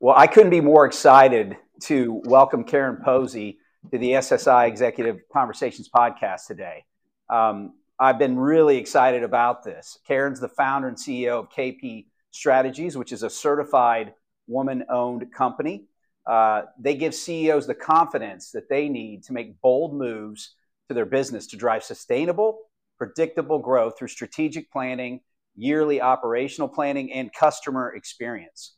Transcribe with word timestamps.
Well, 0.00 0.14
I 0.16 0.28
couldn't 0.28 0.50
be 0.50 0.60
more 0.60 0.86
excited 0.86 1.56
to 1.82 2.22
welcome 2.24 2.62
Karen 2.62 2.98
Posey 3.04 3.58
to 3.90 3.98
the 3.98 4.12
SSI 4.12 4.68
Executive 4.68 5.22
Conversations 5.32 5.88
podcast 5.88 6.46
today. 6.46 6.84
Um, 7.28 7.72
I've 7.98 8.16
been 8.16 8.38
really 8.38 8.76
excited 8.76 9.24
about 9.24 9.64
this. 9.64 9.98
Karen's 10.06 10.38
the 10.38 10.50
founder 10.50 10.86
and 10.86 10.96
CEO 10.96 11.40
of 11.40 11.50
KP 11.50 12.06
Strategies, 12.30 12.96
which 12.96 13.10
is 13.10 13.24
a 13.24 13.30
certified 13.30 14.14
woman 14.46 14.84
owned 14.88 15.32
company. 15.32 15.86
Uh, 16.24 16.62
they 16.78 16.94
give 16.94 17.12
CEOs 17.12 17.66
the 17.66 17.74
confidence 17.74 18.52
that 18.52 18.68
they 18.68 18.88
need 18.88 19.24
to 19.24 19.32
make 19.32 19.60
bold 19.60 19.94
moves 19.94 20.54
to 20.86 20.94
their 20.94 21.06
business 21.06 21.48
to 21.48 21.56
drive 21.56 21.82
sustainable, 21.82 22.60
predictable 22.98 23.58
growth 23.58 23.98
through 23.98 24.06
strategic 24.06 24.70
planning, 24.70 25.22
yearly 25.56 26.00
operational 26.00 26.68
planning, 26.68 27.12
and 27.12 27.32
customer 27.32 27.92
experience. 27.96 28.74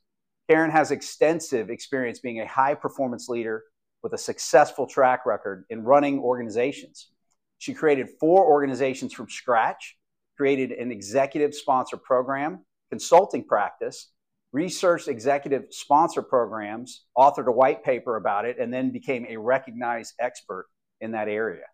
Karen 0.51 0.73
has 0.73 0.91
extensive 0.91 1.71
experience 1.71 2.19
being 2.19 2.41
a 2.41 2.49
high 2.49 2.75
performance 2.75 3.29
leader 3.29 3.63
with 4.03 4.15
a 4.15 4.19
successful 4.19 4.85
track 4.85 5.25
record 5.25 5.65
in 5.71 5.85
running 5.85 6.19
organizations. 6.19 7.13
She 7.59 7.73
created 7.73 8.09
four 8.19 8.45
organizations 8.45 9.13
from 9.13 9.29
scratch, 9.29 9.97
created 10.37 10.73
an 10.73 10.91
executive 10.91 11.55
sponsor 11.55 11.97
program, 11.97 12.65
consulting 12.91 13.45
practice, 13.45 14.11
researched 14.51 15.07
executive 15.07 15.67
sponsor 15.71 16.21
programs, 16.21 17.05
authored 17.17 17.47
a 17.47 17.53
white 17.53 17.85
paper 17.85 18.17
about 18.17 18.45
it, 18.45 18.59
and 18.59 18.75
then 18.75 18.91
became 18.91 19.27
a 19.29 19.37
recognized 19.37 20.15
expert 20.19 20.67
in 21.01 21.13
that 21.13 21.29
area. 21.29 21.67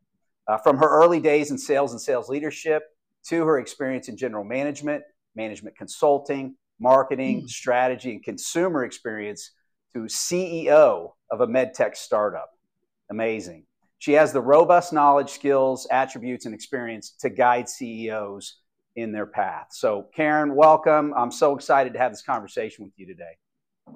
Uh, 0.48 0.58
from 0.58 0.76
her 0.76 0.90
early 0.90 1.18
days 1.18 1.50
in 1.50 1.56
sales 1.56 1.92
and 1.92 2.00
sales 2.00 2.28
leadership 2.28 2.82
to 3.26 3.46
her 3.46 3.58
experience 3.58 4.10
in 4.10 4.18
general 4.18 4.44
management, 4.44 5.02
management 5.34 5.78
consulting, 5.78 6.54
marketing, 6.78 7.42
mm. 7.42 7.48
strategy, 7.48 8.12
and 8.12 8.22
consumer 8.22 8.84
experience 8.84 9.52
to 9.94 10.00
CEO 10.02 11.12
of 11.30 11.40
a 11.40 11.46
medtech 11.46 11.96
startup. 11.96 12.50
Amazing. 13.10 13.64
She 13.98 14.12
has 14.12 14.32
the 14.32 14.40
robust 14.40 14.92
knowledge, 14.92 15.30
skills, 15.30 15.86
attributes, 15.90 16.44
and 16.44 16.54
experience 16.54 17.12
to 17.20 17.30
guide 17.30 17.68
CEOs 17.68 18.58
in 18.94 19.12
their 19.12 19.26
path. 19.26 19.68
So, 19.70 20.06
Karen, 20.14 20.54
welcome. 20.54 21.14
I'm 21.16 21.30
so 21.30 21.54
excited 21.54 21.92
to 21.94 21.98
have 21.98 22.12
this 22.12 22.22
conversation 22.22 22.84
with 22.84 22.94
you 22.96 23.06
today. 23.06 23.36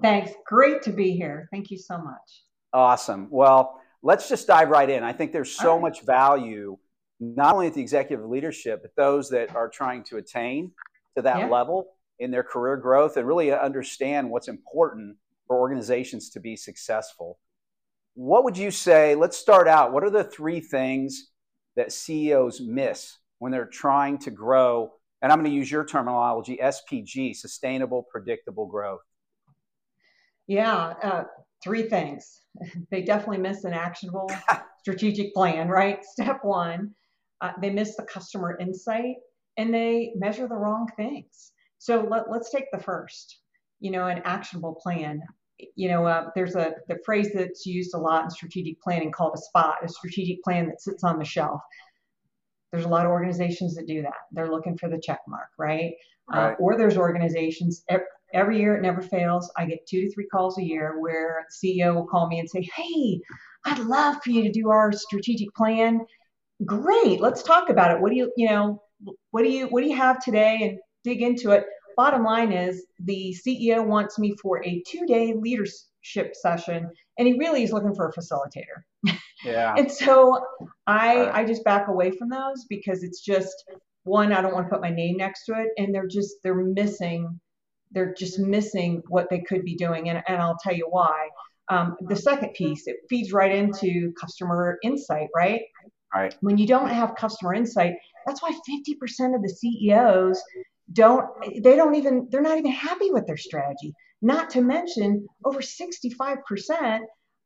Thanks. 0.00 0.32
Great 0.46 0.82
to 0.82 0.90
be 0.90 1.12
here. 1.12 1.48
Thank 1.50 1.70
you 1.70 1.78
so 1.78 1.98
much. 1.98 2.44
Awesome. 2.72 3.28
Well, 3.30 3.80
let's 4.02 4.28
just 4.28 4.46
dive 4.46 4.70
right 4.70 4.88
in. 4.88 5.02
I 5.02 5.12
think 5.12 5.32
there's 5.32 5.50
so 5.50 5.74
right. 5.74 5.82
much 5.82 6.02
value, 6.04 6.78
not 7.18 7.54
only 7.54 7.66
at 7.66 7.74
the 7.74 7.82
executive 7.82 8.24
leadership, 8.24 8.82
but 8.82 8.92
those 8.96 9.30
that 9.30 9.54
are 9.54 9.68
trying 9.68 10.04
to 10.04 10.16
attain 10.16 10.72
to 11.16 11.22
that 11.22 11.40
yeah. 11.40 11.46
level 11.46 11.88
in 12.20 12.30
their 12.30 12.44
career 12.44 12.76
growth 12.76 13.16
and 13.16 13.26
really 13.26 13.50
understand 13.50 14.30
what's 14.30 14.48
important 14.48 15.16
for 15.46 15.58
organizations 15.58 16.30
to 16.30 16.40
be 16.40 16.54
successful. 16.54 17.38
What 18.14 18.44
would 18.44 18.56
you 18.56 18.70
say? 18.70 19.14
Let's 19.14 19.36
start 19.36 19.66
out. 19.66 19.92
What 19.92 20.04
are 20.04 20.10
the 20.10 20.24
three 20.24 20.60
things 20.60 21.30
that 21.76 21.92
CEOs 21.92 22.60
miss 22.60 23.16
when 23.38 23.50
they're 23.50 23.66
trying 23.66 24.18
to 24.18 24.30
grow? 24.30 24.92
And 25.22 25.32
I'm 25.32 25.38
going 25.38 25.50
to 25.50 25.56
use 25.56 25.70
your 25.70 25.84
terminology 25.84 26.58
SPG, 26.62 27.34
sustainable, 27.34 28.06
predictable 28.10 28.66
growth. 28.66 29.00
Yeah, 30.46 30.94
uh, 31.02 31.24
three 31.64 31.84
things. 31.84 32.42
They 32.90 33.02
definitely 33.02 33.38
miss 33.38 33.64
an 33.64 33.72
actionable 33.72 34.28
strategic 34.80 35.32
plan, 35.32 35.68
right? 35.68 36.04
Step 36.04 36.40
one, 36.42 36.90
uh, 37.40 37.52
they 37.62 37.70
miss 37.70 37.96
the 37.96 38.02
customer 38.02 38.58
insight 38.58 39.16
and 39.56 39.72
they 39.72 40.12
measure 40.16 40.48
the 40.48 40.56
wrong 40.56 40.88
things. 40.96 41.52
So 41.80 42.06
let, 42.10 42.30
let's 42.30 42.50
take 42.50 42.70
the 42.72 42.78
first, 42.78 43.38
you 43.80 43.90
know, 43.90 44.06
an 44.06 44.20
actionable 44.24 44.74
plan. 44.74 45.22
You 45.76 45.88
know, 45.88 46.06
uh, 46.06 46.28
there's 46.34 46.54
a 46.54 46.74
the 46.88 46.98
phrase 47.06 47.30
that's 47.34 47.64
used 47.64 47.94
a 47.94 47.98
lot 47.98 48.24
in 48.24 48.30
strategic 48.30 48.80
planning 48.82 49.10
called 49.10 49.32
a 49.34 49.40
spot, 49.40 49.76
a 49.82 49.88
strategic 49.88 50.42
plan 50.44 50.66
that 50.66 50.82
sits 50.82 51.04
on 51.04 51.18
the 51.18 51.24
shelf. 51.24 51.62
There's 52.70 52.84
a 52.84 52.88
lot 52.88 53.06
of 53.06 53.12
organizations 53.12 53.74
that 53.76 53.86
do 53.86 54.02
that. 54.02 54.12
They're 54.30 54.50
looking 54.50 54.76
for 54.76 54.90
the 54.90 55.00
check 55.02 55.20
mark, 55.26 55.48
right? 55.58 55.92
Uh, 56.32 56.36
right. 56.38 56.52
Uh, 56.52 56.56
or 56.60 56.76
there's 56.76 56.98
organizations 56.98 57.82
every 58.34 58.58
year 58.58 58.76
it 58.76 58.82
never 58.82 59.00
fails. 59.00 59.50
I 59.56 59.64
get 59.64 59.86
two 59.88 60.02
to 60.02 60.12
three 60.12 60.26
calls 60.26 60.58
a 60.58 60.62
year 60.62 61.00
where 61.00 61.46
CEO 61.50 61.94
will 61.94 62.06
call 62.06 62.28
me 62.28 62.40
and 62.40 62.48
say, 62.48 62.68
"Hey, 62.76 63.22
I'd 63.64 63.78
love 63.78 64.16
for 64.22 64.30
you 64.30 64.42
to 64.42 64.52
do 64.52 64.68
our 64.68 64.92
strategic 64.92 65.54
plan. 65.54 66.00
Great, 66.66 67.22
let's 67.22 67.42
talk 67.42 67.70
about 67.70 67.90
it. 67.90 68.02
What 68.02 68.10
do 68.10 68.16
you, 68.16 68.30
you 68.36 68.50
know, 68.50 68.82
what 69.30 69.42
do 69.42 69.48
you, 69.48 69.66
what 69.68 69.82
do 69.82 69.88
you 69.88 69.96
have 69.96 70.22
today? 70.22 70.58
And 70.60 70.78
dig 71.04 71.22
into 71.22 71.50
it. 71.50 71.64
Bottom 71.96 72.24
line 72.24 72.52
is 72.52 72.86
the 72.98 73.36
CEO 73.46 73.84
wants 73.84 74.18
me 74.18 74.34
for 74.42 74.64
a 74.64 74.82
two 74.86 75.06
day 75.06 75.34
leadership 75.34 76.34
session, 76.34 76.90
and 77.18 77.28
he 77.28 77.38
really 77.38 77.62
is 77.62 77.72
looking 77.72 77.94
for 77.94 78.08
a 78.08 78.12
facilitator. 78.12 79.18
Yeah. 79.44 79.74
and 79.78 79.90
so 79.90 80.40
I 80.86 81.16
right. 81.16 81.34
I 81.34 81.44
just 81.44 81.64
back 81.64 81.88
away 81.88 82.10
from 82.10 82.28
those 82.28 82.64
because 82.68 83.02
it's 83.02 83.20
just 83.20 83.54
one 84.04 84.32
I 84.32 84.40
don't 84.40 84.54
want 84.54 84.66
to 84.66 84.70
put 84.70 84.80
my 84.80 84.90
name 84.90 85.16
next 85.16 85.44
to 85.46 85.54
it, 85.60 85.68
and 85.78 85.94
they're 85.94 86.08
just 86.08 86.36
they're 86.42 86.54
missing 86.54 87.40
they're 87.92 88.14
just 88.14 88.38
missing 88.38 89.02
what 89.08 89.28
they 89.30 89.40
could 89.40 89.64
be 89.64 89.76
doing, 89.76 90.08
and 90.08 90.22
and 90.26 90.40
I'll 90.40 90.58
tell 90.62 90.74
you 90.74 90.86
why. 90.88 91.28
Um, 91.68 91.96
the 92.08 92.16
second 92.16 92.52
piece 92.54 92.88
it 92.88 92.96
feeds 93.08 93.32
right 93.32 93.54
into 93.54 94.12
customer 94.20 94.78
insight, 94.82 95.28
right? 95.34 95.62
Right. 96.12 96.34
When 96.40 96.58
you 96.58 96.66
don't 96.66 96.88
have 96.88 97.14
customer 97.14 97.54
insight, 97.54 97.94
that's 98.26 98.42
why 98.42 98.50
50% 98.50 99.36
of 99.36 99.42
the 99.42 99.48
CEOs 99.48 100.42
don't 100.92 101.26
they 101.62 101.76
don't 101.76 101.94
even 101.94 102.28
they're 102.30 102.40
not 102.40 102.58
even 102.58 102.72
happy 102.72 103.10
with 103.10 103.26
their 103.26 103.36
strategy. 103.36 103.94
Not 104.22 104.50
to 104.50 104.60
mention 104.60 105.26
over 105.44 105.60
65% 105.60 107.00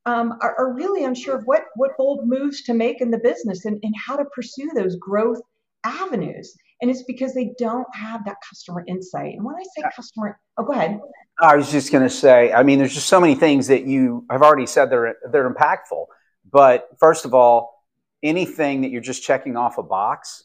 um, 0.07 0.35
are, 0.43 0.55
are, 0.59 0.75
really 0.75 1.05
unsure 1.05 1.37
of 1.37 1.45
what 1.45 1.65
what 1.77 1.97
bold 1.97 2.27
moves 2.27 2.63
to 2.63 2.75
make 2.75 3.01
in 3.01 3.11
the 3.11 3.19
business 3.19 3.65
and, 3.65 3.79
and 3.83 3.95
how 3.97 4.17
to 4.17 4.25
pursue 4.35 4.71
those 4.75 4.97
growth 4.97 5.41
avenues. 5.85 6.55
And 6.83 6.91
it's 6.91 7.05
because 7.05 7.33
they 7.33 7.53
don't 7.59 7.87
have 7.95 8.25
that 8.27 8.37
customer 8.47 8.85
insight. 8.87 9.35
And 9.35 9.45
when 9.45 9.55
i 9.55 9.63
say 9.77 9.83
customer 9.95 10.39
oh 10.59 10.65
go 10.65 10.73
ahead. 10.73 11.01
I 11.41 11.57
was 11.57 11.71
just 11.71 11.93
going 11.93 12.05
to 12.05 12.11
say 12.11 12.53
i 12.53 12.63
mean 12.63 12.79
there's 12.79 12.95
just 12.95 13.09
so 13.09 13.21
many 13.21 13.35
things 13.35 13.67
that 13.69 13.87
you 13.87 14.27
have 14.31 14.43
already 14.43 14.67
said 14.67 14.91
they're 14.91 15.17
they're 15.31 15.53
impactful. 15.53 16.07
But 16.51 16.89
first 16.99 17.25
of 17.25 17.35
all 17.35 17.85
anything 18.23 18.83
that 18.83 18.91
you're 18.91 19.03
just 19.03 19.23
checking 19.23 19.57
off 19.57 19.79
a 19.79 19.83
box 19.83 20.45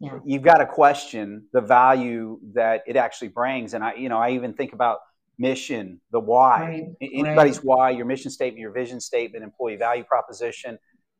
yeah. 0.00 0.18
you've 0.24 0.42
got 0.42 0.58
to 0.58 0.66
question 0.66 1.46
the 1.52 1.60
value 1.60 2.38
that 2.54 2.82
it 2.86 2.96
actually 2.96 3.28
brings. 3.28 3.74
And 3.74 3.82
I, 3.82 3.94
you 3.94 4.08
know, 4.08 4.18
I 4.18 4.30
even 4.30 4.54
think 4.54 4.72
about 4.72 4.98
mission, 5.38 6.00
the 6.12 6.20
why, 6.20 6.60
right. 6.60 6.84
anybody's 7.00 7.58
right. 7.58 7.64
why, 7.64 7.90
your 7.90 8.06
mission 8.06 8.30
statement, 8.30 8.60
your 8.60 8.72
vision 8.72 9.00
statement, 9.00 9.44
employee 9.44 9.76
value 9.76 10.04
proposition. 10.04 10.78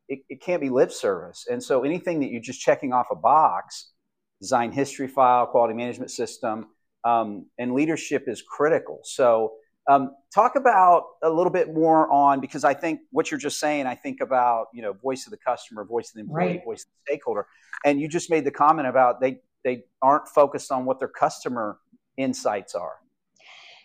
It, 0.09 0.19
it 0.29 0.41
can't 0.41 0.61
be 0.61 0.69
lip 0.69 0.91
service. 0.91 1.45
And 1.49 1.61
so 1.61 1.83
anything 1.83 2.19
that 2.21 2.31
you're 2.31 2.41
just 2.41 2.61
checking 2.61 2.93
off 2.93 3.07
a 3.11 3.15
box, 3.15 3.91
design 4.39 4.71
history 4.71 5.07
file, 5.07 5.47
quality 5.47 5.73
management 5.73 6.11
system, 6.11 6.67
um, 7.03 7.47
and 7.57 7.73
leadership 7.73 8.23
is 8.27 8.41
critical. 8.41 8.99
So 9.03 9.53
um, 9.87 10.11
talk 10.33 10.55
about 10.55 11.03
a 11.23 11.29
little 11.29 11.51
bit 11.51 11.73
more 11.73 12.11
on 12.11 12.41
because 12.41 12.63
I 12.63 12.73
think 12.73 12.99
what 13.11 13.31
you're 13.31 13.39
just 13.39 13.59
saying. 13.59 13.85
I 13.85 13.95
think 13.95 14.19
about 14.21 14.67
you 14.73 14.81
know 14.81 14.93
voice 14.93 15.25
of 15.25 15.31
the 15.31 15.37
customer, 15.37 15.85
voice 15.85 16.09
of 16.09 16.15
the 16.15 16.21
employee, 16.21 16.45
right. 16.45 16.65
voice 16.65 16.83
of 16.83 16.87
the 16.87 17.11
stakeholder, 17.13 17.47
and 17.85 17.99
you 17.99 18.07
just 18.07 18.29
made 18.29 18.43
the 18.43 18.51
comment 18.51 18.87
about 18.87 19.21
they 19.21 19.39
they 19.63 19.83
aren't 20.01 20.27
focused 20.27 20.71
on 20.71 20.85
what 20.85 20.99
their 20.99 21.07
customer 21.07 21.79
insights 22.17 22.75
are. 22.75 22.95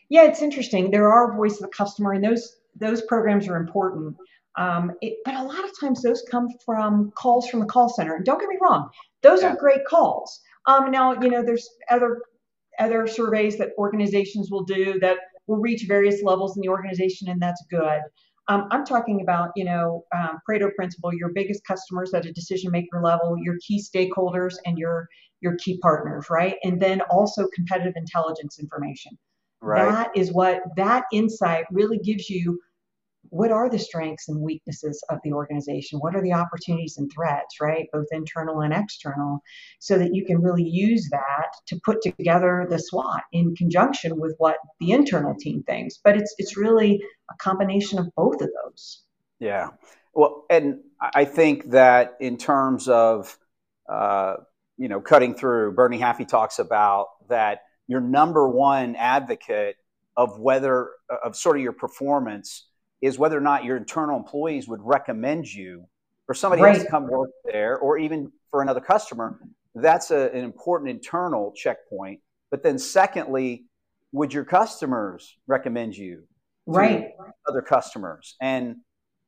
Yeah, 0.08 0.24
it's 0.24 0.42
interesting. 0.42 0.90
There 0.90 1.10
are 1.10 1.36
voice 1.36 1.54
of 1.54 1.60
the 1.60 1.68
customer, 1.68 2.12
and 2.12 2.24
those 2.24 2.56
those 2.76 3.02
programs 3.02 3.48
are 3.48 3.56
important. 3.56 4.16
Um, 4.58 4.92
it, 5.00 5.18
but 5.24 5.34
a 5.34 5.42
lot 5.42 5.64
of 5.64 5.70
times 5.80 6.02
those 6.02 6.22
come 6.30 6.48
from 6.64 7.10
calls 7.12 7.48
from 7.48 7.60
the 7.60 7.66
call 7.66 7.88
center. 7.88 8.16
And 8.16 8.24
don't 8.24 8.38
get 8.38 8.48
me 8.48 8.58
wrong, 8.60 8.90
those 9.22 9.42
yeah. 9.42 9.52
are 9.52 9.56
great 9.56 9.84
calls. 9.86 10.40
Um, 10.66 10.90
now 10.90 11.20
you 11.20 11.30
know 11.30 11.42
there's 11.44 11.68
other 11.88 12.22
other 12.78 13.06
surveys 13.06 13.56
that 13.58 13.70
organizations 13.78 14.50
will 14.50 14.64
do 14.64 14.98
that 15.00 15.18
will 15.46 15.58
reach 15.58 15.84
various 15.86 16.22
levels 16.22 16.56
in 16.56 16.62
the 16.62 16.68
organization, 16.68 17.28
and 17.28 17.40
that's 17.40 17.64
good. 17.70 18.00
Um, 18.48 18.66
I'm 18.70 18.84
talking 18.84 19.20
about, 19.22 19.50
you 19.54 19.64
know, 19.64 20.04
um, 20.14 20.38
Pareto 20.48 20.74
principle, 20.74 21.14
your 21.14 21.30
biggest 21.30 21.64
customers 21.64 22.12
at 22.12 22.26
a 22.26 22.32
decision 22.32 22.70
maker 22.72 23.00
level, 23.02 23.36
your 23.40 23.56
key 23.66 23.80
stakeholders, 23.80 24.54
and 24.66 24.78
your 24.78 25.08
your 25.40 25.56
key 25.56 25.78
partners, 25.78 26.26
right? 26.30 26.56
And 26.62 26.80
then 26.80 27.00
also 27.02 27.48
competitive 27.54 27.94
intelligence 27.96 28.58
information. 28.60 29.18
Right. 29.60 29.88
That 29.88 30.10
is 30.16 30.32
what 30.32 30.62
that 30.76 31.04
insight 31.12 31.64
really 31.70 31.98
gives 31.98 32.28
you 32.28 32.60
what 33.28 33.50
are 33.50 33.70
the 33.70 33.78
strengths 33.78 34.28
and 34.28 34.40
weaknesses 34.40 35.02
of 35.08 35.18
the 35.24 35.32
organization? 35.32 35.98
What 36.00 36.14
are 36.14 36.22
the 36.22 36.32
opportunities 36.32 36.98
and 36.98 37.10
threats, 37.12 37.60
right? 37.60 37.88
Both 37.92 38.06
internal 38.10 38.60
and 38.60 38.72
external, 38.72 39.40
so 39.78 39.98
that 39.98 40.14
you 40.14 40.24
can 40.24 40.42
really 40.42 40.64
use 40.64 41.08
that 41.10 41.52
to 41.68 41.80
put 41.84 42.02
together 42.02 42.66
the 42.68 42.78
SWOT 42.78 43.22
in 43.32 43.54
conjunction 43.54 44.18
with 44.18 44.34
what 44.38 44.56
the 44.80 44.90
internal 44.90 45.34
team 45.38 45.62
thinks. 45.62 45.98
But 46.02 46.16
it's 46.16 46.34
it's 46.38 46.56
really 46.56 47.02
a 47.30 47.36
combination 47.38 47.98
of 47.98 48.08
both 48.16 48.40
of 48.42 48.50
those. 48.64 49.02
Yeah. 49.38 49.68
Well, 50.14 50.44
and 50.50 50.80
I 51.00 51.24
think 51.24 51.70
that 51.70 52.16
in 52.20 52.36
terms 52.36 52.88
of 52.88 53.38
uh, 53.88 54.34
you 54.76 54.88
know 54.88 55.00
cutting 55.00 55.34
through, 55.34 55.72
Bernie 55.72 55.98
Haffey 55.98 56.26
talks 56.26 56.58
about 56.58 57.08
that 57.28 57.60
your 57.86 58.00
number 58.00 58.48
one 58.48 58.96
advocate 58.96 59.76
of 60.16 60.38
whether 60.38 60.90
of 61.24 61.36
sort 61.36 61.56
of 61.56 61.62
your 61.62 61.72
performance 61.72 62.66
is 63.02 63.18
whether 63.18 63.36
or 63.36 63.42
not 63.42 63.64
your 63.64 63.76
internal 63.76 64.16
employees 64.16 64.68
would 64.68 64.80
recommend 64.82 65.52
you 65.52 65.84
for 66.26 66.34
somebody 66.34 66.62
right. 66.62 66.76
else 66.76 66.84
to 66.84 66.90
come 66.90 67.08
work 67.08 67.30
there 67.44 67.76
or 67.78 67.98
even 67.98 68.30
for 68.50 68.62
another 68.62 68.80
customer. 68.80 69.40
That's 69.74 70.10
a, 70.12 70.30
an 70.30 70.44
important 70.44 70.88
internal 70.88 71.52
checkpoint. 71.54 72.20
But 72.50 72.62
then 72.62 72.78
secondly 72.78 73.64
would 74.12 74.32
your 74.32 74.44
customers 74.44 75.36
recommend 75.46 75.96
you 75.96 76.22
right. 76.66 77.10
other 77.48 77.60
customers? 77.62 78.36
And 78.40 78.76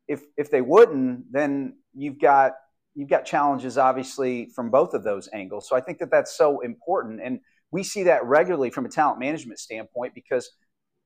if 0.06 0.22
if 0.36 0.50
they 0.50 0.60
wouldn't 0.60 1.32
then 1.32 1.78
you've 1.94 2.20
got 2.20 2.52
you've 2.94 3.08
got 3.08 3.24
challenges 3.24 3.76
obviously 3.76 4.50
from 4.54 4.70
both 4.70 4.94
of 4.94 5.02
those 5.02 5.28
angles. 5.32 5.68
So 5.68 5.74
i 5.74 5.80
think 5.80 5.98
that 5.98 6.10
that's 6.10 6.36
so 6.36 6.60
important. 6.60 7.20
And 7.22 7.40
we 7.72 7.82
see 7.82 8.04
that 8.04 8.24
regularly 8.24 8.70
from 8.70 8.86
a 8.86 8.88
talent 8.88 9.18
management 9.18 9.58
standpoint 9.58 10.14
because 10.14 10.48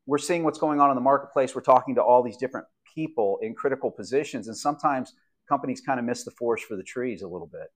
we're 0.09 0.19
seeing 0.19 0.43
what's 0.43 0.59
going 0.59 0.81
on 0.81 0.89
in 0.89 0.95
the 0.95 1.03
marketplace. 1.03 1.55
We're 1.55 1.61
talking 1.61 1.95
to 1.97 2.03
all 2.03 2.23
these 2.23 2.39
different 2.39 2.67
people 2.95 3.39
in 3.43 3.55
critical 3.55 3.91
positions 3.91 4.49
and 4.49 4.57
sometimes 4.57 5.13
companies 5.47 5.83
kind 5.83 6.01
of 6.01 6.07
miss 6.07 6.25
the 6.25 6.31
forest 6.31 6.65
for 6.65 6.77
the 6.77 6.83
trees 6.83 7.21
a 7.21 7.29
little 7.29 7.47
bit. 7.47 7.71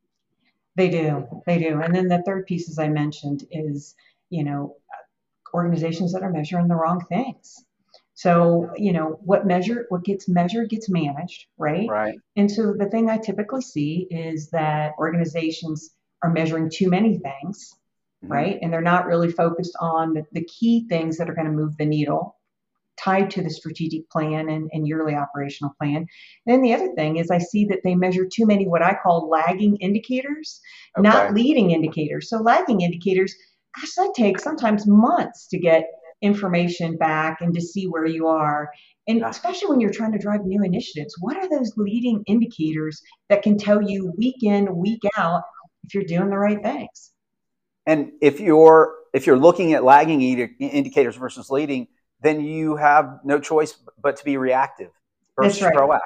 They 0.75 0.89
do. 0.89 1.29
They 1.47 1.59
do. 1.59 1.83
And 1.83 1.95
then 1.95 2.09
the 2.09 2.23
third 2.25 2.47
piece 2.47 2.71
as 2.71 2.79
i 2.79 2.89
mentioned 2.89 3.45
is 3.51 3.95
you 4.31 4.43
know 4.45 4.77
organizations 5.53 6.15
that 6.15 6.23
are 6.23 6.33
measuring 6.33 6.69
the 6.69 6.75
wrong 6.75 7.05
things. 7.07 7.55
So, 8.15 8.71
you 8.77 8.93
know, 8.93 9.19
what 9.23 9.47
measure 9.47 9.85
what 9.91 10.05
gets 10.05 10.27
measured 10.27 10.71
gets 10.71 10.89
managed, 10.89 11.47
right? 11.59 11.87
Right. 11.89 12.19
And 12.37 12.51
so 12.51 12.73
the 12.73 12.89
thing 12.89 13.11
I 13.11 13.19
typically 13.19 13.61
see 13.61 14.07
is 14.11 14.49
that 14.51 14.93
organizations 14.99 15.91
are 16.23 16.31
measuring 16.31 16.71
too 16.73 16.89
many 16.89 17.19
things, 17.19 17.75
mm-hmm. 18.23 18.33
right? 18.33 18.59
And 18.61 18.73
they're 18.73 18.81
not 18.81 19.07
really 19.07 19.31
focused 19.31 19.77
on 19.81 20.15
the, 20.15 20.25
the 20.33 20.45
key 20.45 20.87
things 20.89 21.19
that 21.19 21.29
are 21.29 21.35
going 21.35 21.47
to 21.47 21.53
move 21.53 21.77
the 21.77 21.87
needle 21.87 22.37
tied 23.03 23.31
to 23.31 23.43
the 23.43 23.51
strategic 23.51 24.09
plan 24.11 24.49
and, 24.49 24.71
and 24.73 24.87
yearly 24.87 25.15
operational 25.15 25.75
plan. 25.81 25.97
And 25.97 26.07
then 26.47 26.63
the 26.63 26.75
other 26.75 26.93
thing 26.95 27.17
is 27.17 27.31
I 27.31 27.39
see 27.39 27.65
that 27.67 27.81
they 27.85 27.95
measure 27.95 28.27
too 28.31 28.47
many 28.47 28.69
what 28.69 28.83
I 28.83 28.97
call 29.03 29.29
lagging 29.29 29.77
indicators, 29.77 30.61
okay. 30.97 31.09
not 31.09 31.35
leading 31.35 31.71
indicators. 31.71 32.29
So 32.29 32.39
lagging 32.39 32.83
indicators, 32.83 33.35
gosh, 33.77 33.95
that 33.95 34.13
takes 34.17 34.43
sometimes 34.43 34.87
months 34.87 35.49
to 35.49 35.59
get 35.59 35.87
information 36.21 36.97
back 36.97 37.41
and 37.41 37.53
to 37.55 37.61
see 37.61 37.87
where 37.87 38.07
you 38.07 38.29
are. 38.29 38.71
And 39.09 39.25
especially 39.25 39.69
when 39.69 39.81
you're 39.81 39.91
trying 39.91 40.13
to 40.13 40.19
drive 40.19 40.45
new 40.45 40.63
initiatives, 40.63 41.17
what 41.19 41.37
are 41.37 41.49
those 41.49 41.73
leading 41.77 42.23
indicators 42.27 43.03
that 43.29 43.43
can 43.43 43.59
tell 43.59 43.83
you 43.83 44.13
week 44.17 44.43
in, 44.43 44.77
week 44.77 45.03
out 45.17 45.43
if 45.83 45.95
you're 45.95 46.05
doing 46.05 46.31
the 46.31 46.39
right 46.39 46.63
things? 46.63 47.12
And 47.87 48.13
if 48.21 48.41
you're 48.41 48.95
if 49.13 49.27
you're 49.27 49.39
looking 49.39 49.75
at 49.75 49.85
lagging 49.85 50.23
indicators 50.23 51.17
versus 51.17 51.51
leading, 51.51 51.89
then 52.23 52.41
you 52.41 52.77
have 52.77 53.21
no 53.25 53.39
choice 53.39 53.77
but 54.01 54.17
to 54.17 54.25
be 54.25 54.37
reactive 54.37 54.91
versus 55.39 55.63
right. 55.63 55.75
proactive. 55.75 56.01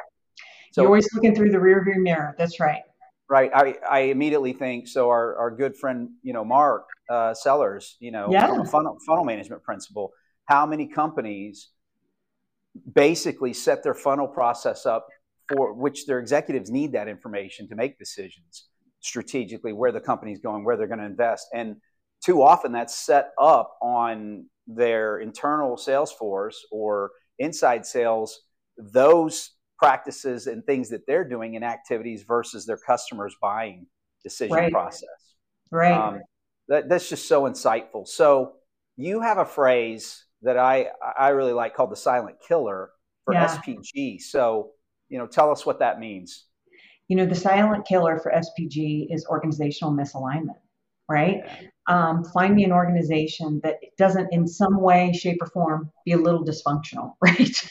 So, 0.72 0.82
you're 0.82 0.88
always 0.88 1.08
looking 1.14 1.34
through 1.34 1.52
the 1.52 1.58
rearview 1.58 1.96
mirror. 1.96 2.34
That's 2.36 2.58
right. 2.60 2.82
Right. 3.28 3.50
I, 3.54 3.76
I 3.88 3.98
immediately 4.00 4.52
think 4.52 4.88
so. 4.88 5.08
Our, 5.08 5.36
our 5.36 5.50
good 5.50 5.76
friend, 5.76 6.10
you 6.22 6.32
know, 6.32 6.44
Mark 6.44 6.86
uh, 7.08 7.34
Sellers, 7.34 7.96
you 7.98 8.10
know, 8.10 8.28
yeah. 8.30 8.62
funnel, 8.64 8.98
funnel 9.06 9.24
management 9.24 9.62
principle. 9.62 10.12
How 10.46 10.66
many 10.66 10.86
companies 10.86 11.70
basically 12.94 13.52
set 13.52 13.82
their 13.82 13.94
funnel 13.94 14.28
process 14.28 14.86
up 14.86 15.08
for 15.48 15.72
which 15.72 16.06
their 16.06 16.18
executives 16.18 16.70
need 16.70 16.92
that 16.92 17.08
information 17.08 17.68
to 17.68 17.74
make 17.74 17.98
decisions 17.98 18.66
strategically 19.00 19.72
where 19.72 19.92
the 19.92 20.00
company's 20.00 20.40
going, 20.40 20.64
where 20.64 20.76
they're 20.76 20.86
going 20.86 21.00
to 21.00 21.06
invest. 21.06 21.46
And 21.54 21.76
too 22.24 22.42
often 22.42 22.72
that's 22.72 22.94
set 22.94 23.30
up 23.40 23.76
on 23.82 24.46
their 24.66 25.18
internal 25.18 25.76
sales 25.76 26.12
force 26.12 26.64
or 26.72 27.10
inside 27.38 27.86
sales, 27.86 28.40
those 28.76 29.52
practices 29.78 30.46
and 30.46 30.64
things 30.64 30.88
that 30.90 31.06
they're 31.06 31.28
doing 31.28 31.56
and 31.56 31.64
activities 31.64 32.24
versus 32.26 32.66
their 32.66 32.78
customers' 32.78 33.36
buying 33.40 33.86
decision 34.22 34.56
right. 34.56 34.72
process. 34.72 35.08
Right. 35.70 35.92
Um, 35.92 36.20
that, 36.68 36.88
that's 36.88 37.08
just 37.08 37.28
so 37.28 37.42
insightful. 37.42 38.06
So 38.06 38.54
you 38.96 39.20
have 39.20 39.38
a 39.38 39.44
phrase 39.44 40.24
that 40.42 40.56
I 40.56 40.88
I 41.18 41.30
really 41.30 41.52
like 41.52 41.74
called 41.74 41.90
the 41.90 41.96
silent 41.96 42.36
killer 42.46 42.90
for 43.24 43.34
yeah. 43.34 43.46
SPG. 43.46 44.20
So 44.20 44.72
you 45.08 45.18
know, 45.18 45.26
tell 45.26 45.50
us 45.50 45.64
what 45.64 45.78
that 45.78 46.00
means. 46.00 46.46
You 47.08 47.16
know, 47.16 47.26
the 47.26 47.34
silent 47.34 47.86
killer 47.86 48.18
for 48.18 48.32
SPG 48.32 49.06
is 49.10 49.26
organizational 49.26 49.94
misalignment, 49.94 50.58
right? 51.08 51.44
Um, 51.88 52.24
find 52.24 52.54
me 52.54 52.64
an 52.64 52.72
organization 52.72 53.60
that 53.62 53.76
doesn't, 53.96 54.32
in 54.32 54.46
some 54.46 54.80
way, 54.80 55.12
shape, 55.12 55.38
or 55.40 55.46
form, 55.46 55.92
be 56.04 56.12
a 56.12 56.18
little 56.18 56.44
dysfunctional, 56.44 57.14
right? 57.20 57.70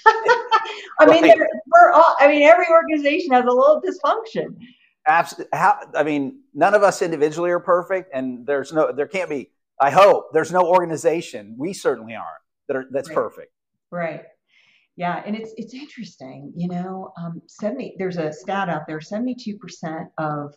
I 1.00 1.06
mean, 1.08 1.24
right. 1.24 1.38
we're 1.68 1.92
all, 1.92 2.16
I 2.20 2.28
mean, 2.30 2.44
every 2.44 2.68
organization 2.70 3.34
has 3.34 3.44
a 3.44 3.50
little 3.50 3.82
dysfunction. 3.82 4.56
Absolutely. 5.08 5.50
How, 5.58 5.80
I 5.94 6.04
mean, 6.04 6.40
none 6.54 6.74
of 6.74 6.84
us 6.84 7.02
individually 7.02 7.52
are 7.52 7.60
perfect, 7.60 8.12
and 8.14 8.46
there's 8.48 8.72
no, 8.72 8.92
there 8.92 9.08
can't 9.08 9.30
be. 9.30 9.52
I 9.80 9.92
hope 9.92 10.32
there's 10.32 10.54
no 10.54 10.62
organization. 10.62 11.56
We 11.58 11.74
certainly 11.74 12.16
aren't 12.16 12.42
that 12.68 12.78
are 12.78 12.86
that's 12.92 13.10
right. 13.10 13.16
perfect. 13.16 13.52
Right. 13.92 14.24
Yeah, 14.98 15.22
and 15.26 15.36
it's 15.36 15.54
it's 15.58 15.74
interesting. 15.74 16.54
You 16.56 16.70
know, 16.70 17.12
um, 17.18 17.42
seventy. 17.48 17.96
There's 17.98 18.18
a 18.18 18.32
stat 18.32 18.70
out 18.70 18.84
there. 18.88 19.02
Seventy-two 19.02 19.58
percent 19.58 20.08
of 20.18 20.54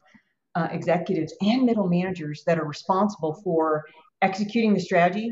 uh, 0.54 0.68
executives 0.70 1.34
and 1.40 1.64
middle 1.64 1.88
managers 1.88 2.42
that 2.46 2.58
are 2.58 2.66
responsible 2.66 3.40
for 3.42 3.84
executing 4.22 4.74
the 4.74 4.80
strategy 4.80 5.30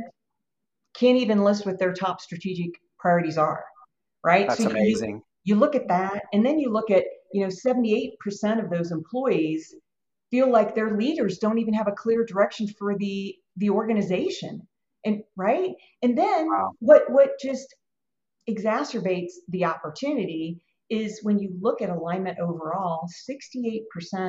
can't 0.97 1.19
even 1.19 1.45
list 1.45 1.67
what 1.67 1.79
their 1.79 1.93
top 1.93 2.21
strategic 2.21 2.71
priorities 2.99 3.37
are 3.37 3.65
right? 4.27 4.49
That's 4.49 4.63
so 4.63 4.71
amazing. 4.71 5.23
You, 5.45 5.55
you 5.55 5.61
look 5.61 5.77
at 5.77 5.89
that, 5.89 6.21
and 6.33 6.45
then 6.45 6.59
you 6.59 6.71
look 6.73 6.91
at, 6.91 7.05
you 7.33 7.43
know, 7.43 7.49
78% 7.49 8.63
of 8.63 8.69
those 8.69 8.91
employees 8.91 9.75
feel 10.31 10.51
like 10.51 10.75
their 10.75 10.97
leaders 10.97 11.39
don't 11.39 11.59
even 11.59 11.73
have 11.73 11.87
a 11.87 11.93
clear 11.93 12.25
direction 12.25 12.67
for 12.79 12.99
the 12.99 13.35
the 13.59 13.71
organization. 13.71 14.67
And 15.05 15.23
right? 15.37 15.71
And 16.03 16.19
then 16.19 16.49
wow. 16.49 16.73
what 16.81 17.05
what 17.09 17.31
just 17.41 17.75
exacerbates 18.49 19.33
the 19.49 19.65
opportunity 19.65 20.61
is 20.89 21.21
when 21.23 21.39
you 21.39 21.53
look 21.61 21.83
at 21.83 21.91
alignment 21.91 22.39
overall, 22.39 23.09
68% 23.29 23.83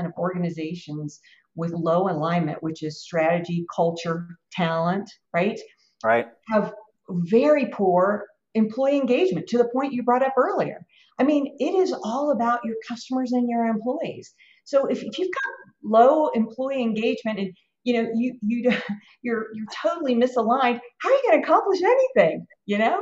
of 0.06 0.12
organizations 0.18 1.20
with 1.56 1.72
low 1.72 2.10
alignment, 2.10 2.62
which 2.62 2.84
is 2.84 3.02
strategy, 3.02 3.66
culture, 3.76 4.28
talent, 4.52 5.10
right? 5.34 5.60
Right. 6.04 6.28
Have 6.50 6.74
very 7.10 7.68
poor 7.68 8.26
employee 8.54 8.98
engagement 8.98 9.48
to 9.48 9.58
the 9.58 9.70
point 9.74 9.94
you 9.94 10.04
brought 10.04 10.24
up 10.24 10.34
earlier. 10.38 10.86
I 11.20 11.24
mean, 11.24 11.56
it 11.60 11.74
is 11.74 11.94
all 12.04 12.32
about 12.32 12.64
your 12.64 12.76
customers 12.88 13.32
and 13.32 13.50
your 13.50 13.66
employees. 13.66 14.34
So 14.66 14.86
if, 14.86 15.04
if 15.04 15.18
you've 15.18 15.32
got 15.32 15.54
low 15.84 16.30
employee 16.30 16.82
engagement 16.82 17.40
and 17.40 17.54
you 17.84 17.94
know 17.94 18.10
you 18.16 18.38
you 18.42 18.72
you're 19.22 19.48
you're 19.54 19.66
totally 19.82 20.16
misaligned, 20.16 20.80
how 21.00 21.10
are 21.10 21.14
you 21.14 21.24
going 21.28 21.42
to 21.42 21.44
accomplish 21.44 21.82
anything? 21.82 22.46
You 22.66 22.78
know? 22.80 23.02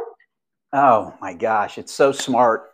Oh 0.77 1.13
my 1.21 1.33
gosh, 1.33 1.77
it's 1.77 1.93
so 1.93 2.11
smart. 2.11 2.69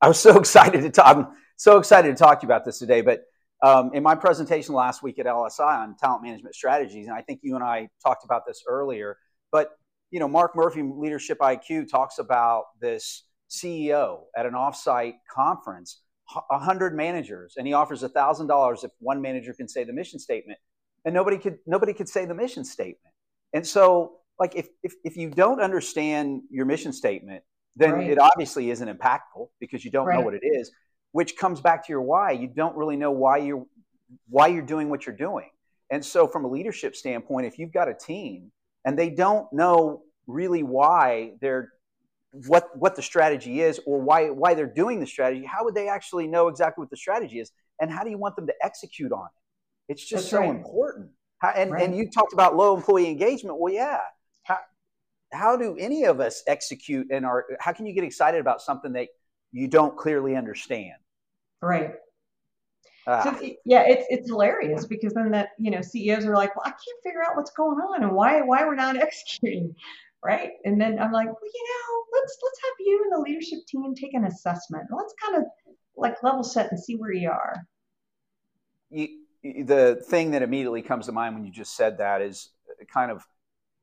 I 0.00 0.06
was 0.06 0.20
so 0.20 0.38
excited 0.38 0.82
to 0.82 0.90
talk. 0.90 1.16
I'm 1.16 1.26
so 1.56 1.78
excited 1.78 2.16
to 2.16 2.22
talk 2.22 2.38
to 2.40 2.44
you 2.44 2.48
about 2.48 2.64
this 2.64 2.78
today. 2.78 3.00
But 3.00 3.24
um, 3.60 3.90
in 3.92 4.04
my 4.04 4.14
presentation 4.14 4.72
last 4.72 5.02
week 5.02 5.18
at 5.18 5.26
LSI 5.26 5.82
on 5.82 5.96
talent 5.96 6.22
management 6.22 6.54
strategies, 6.54 7.08
and 7.08 7.16
I 7.16 7.22
think 7.22 7.40
you 7.42 7.56
and 7.56 7.64
I 7.64 7.88
talked 8.04 8.24
about 8.24 8.46
this 8.46 8.62
earlier. 8.68 9.16
But 9.50 9.70
you 10.12 10.20
know, 10.20 10.28
Mark 10.28 10.54
Murphy, 10.54 10.82
Leadership 10.82 11.40
IQ, 11.40 11.90
talks 11.90 12.20
about 12.20 12.66
this 12.80 13.24
CEO 13.50 14.20
at 14.36 14.46
an 14.46 14.52
offsite 14.52 15.14
conference, 15.28 16.02
hundred 16.28 16.94
managers, 16.94 17.54
and 17.56 17.66
he 17.66 17.72
offers 17.72 18.04
thousand 18.14 18.46
dollars 18.46 18.84
if 18.84 18.92
one 19.00 19.20
manager 19.20 19.52
can 19.54 19.66
say 19.66 19.82
the 19.82 19.92
mission 19.92 20.20
statement, 20.20 20.60
and 21.04 21.12
nobody 21.12 21.36
could 21.36 21.58
nobody 21.66 21.94
could 21.94 22.08
say 22.08 22.26
the 22.26 22.34
mission 22.34 22.64
statement. 22.64 23.12
And 23.52 23.66
so, 23.66 24.19
like, 24.40 24.56
if 24.56 24.68
if, 24.82 24.94
if 25.04 25.16
you 25.16 25.30
don't 25.30 25.60
understand 25.60 26.42
your 26.50 26.66
mission 26.66 26.92
statement, 26.92 27.44
then 27.76 27.92
right. 27.92 28.10
it 28.10 28.18
obviously 28.18 28.70
isn't 28.70 28.88
impactful 28.88 29.48
because 29.60 29.84
you 29.84 29.90
don't 29.90 30.06
right. 30.06 30.18
know 30.18 30.24
what 30.24 30.34
it 30.34 30.42
is. 30.42 30.72
Which 31.12 31.36
comes 31.36 31.60
back 31.60 31.86
to 31.86 31.92
your 31.92 32.02
why. 32.02 32.32
You 32.32 32.48
don't 32.48 32.76
really 32.76 32.96
know 32.96 33.12
why 33.12 33.38
you're 33.38 33.66
why 34.28 34.48
you're 34.48 34.62
doing 34.62 34.88
what 34.90 35.06
you're 35.06 35.16
doing. 35.16 35.50
And 35.90 36.04
so, 36.04 36.26
from 36.26 36.44
a 36.44 36.48
leadership 36.48 36.96
standpoint, 36.96 37.46
if 37.46 37.58
you've 37.58 37.72
got 37.72 37.88
a 37.88 37.94
team 37.94 38.50
and 38.84 38.98
they 38.98 39.10
don't 39.10 39.52
know 39.52 40.02
really 40.26 40.62
why 40.62 41.32
they're 41.40 41.72
what 42.46 42.76
what 42.76 42.94
the 42.94 43.02
strategy 43.02 43.60
is 43.60 43.80
or 43.86 44.00
why 44.00 44.30
why 44.30 44.54
they're 44.54 44.66
doing 44.66 45.00
the 45.00 45.06
strategy 45.06 45.44
how 45.44 45.64
would 45.64 45.74
they 45.74 45.88
actually 45.88 46.28
know 46.28 46.46
exactly 46.46 46.80
what 46.80 46.90
the 46.90 46.96
strategy 46.96 47.40
is 47.40 47.50
and 47.80 47.90
how 47.90 48.04
do 48.04 48.10
you 48.10 48.18
want 48.18 48.36
them 48.36 48.46
to 48.46 48.54
execute 48.62 49.10
on 49.10 49.26
it 49.26 49.92
it's 49.92 50.02
just 50.02 50.24
That's 50.24 50.30
so 50.30 50.40
right. 50.40 50.50
important 50.50 51.10
how, 51.38 51.50
and 51.50 51.72
right. 51.72 51.82
and 51.82 51.96
you 51.96 52.08
talked 52.08 52.32
about 52.32 52.54
low 52.54 52.76
employee 52.76 53.08
engagement 53.08 53.58
well 53.58 53.72
yeah 53.72 53.98
how, 55.32 55.56
do 55.56 55.76
any 55.78 56.04
of 56.04 56.20
us 56.20 56.42
execute 56.46 57.08
and 57.10 57.24
are 57.24 57.46
how 57.60 57.72
can 57.72 57.86
you 57.86 57.92
get 57.92 58.04
excited 58.04 58.40
about 58.40 58.60
something 58.60 58.92
that 58.92 59.08
you 59.52 59.68
don't 59.68 59.96
clearly 59.96 60.36
understand 60.36 60.94
right 61.62 61.94
Ah. 63.06 63.22
So, 63.24 63.50
yeah, 63.64 63.84
it's 63.86 64.06
it's 64.10 64.28
hilarious 64.28 64.86
because 64.86 65.14
then 65.14 65.30
that 65.30 65.50
you 65.58 65.70
know 65.70 65.80
CEOs 65.80 66.26
are 66.26 66.34
like, 66.34 66.54
well, 66.54 66.66
I 66.66 66.70
can't 66.70 67.02
figure 67.02 67.22
out 67.24 67.34
what's 67.34 67.50
going 67.50 67.78
on 67.78 68.02
and 68.02 68.12
why 68.12 68.40
why 68.42 68.64
we're 68.64 68.74
not 68.74 68.96
executing, 69.02 69.74
right? 70.24 70.50
And 70.64 70.80
then 70.80 70.98
I'm 70.98 71.12
like, 71.12 71.26
well, 71.26 71.36
you 71.42 71.64
know, 71.64 72.18
let's 72.18 72.38
let's 72.42 72.60
have 72.62 72.74
you 72.78 73.02
and 73.04 73.12
the 73.12 73.30
leadership 73.30 73.60
team 73.66 73.94
take 73.94 74.14
an 74.14 74.26
assessment. 74.26 74.84
Let's 74.96 75.14
kind 75.22 75.42
of 75.42 75.44
like 75.96 76.22
level 76.22 76.44
set 76.44 76.70
and 76.70 76.78
see 76.78 76.96
where 76.96 77.12
you 77.12 77.30
are. 77.30 77.66
You, 78.90 79.08
the 79.42 80.02
thing 80.08 80.32
that 80.32 80.42
immediately 80.42 80.82
comes 80.82 81.06
to 81.06 81.12
mind 81.12 81.34
when 81.34 81.44
you 81.44 81.50
just 81.50 81.76
said 81.76 81.98
that 81.98 82.20
is 82.20 82.50
kind 82.92 83.10
of, 83.10 83.26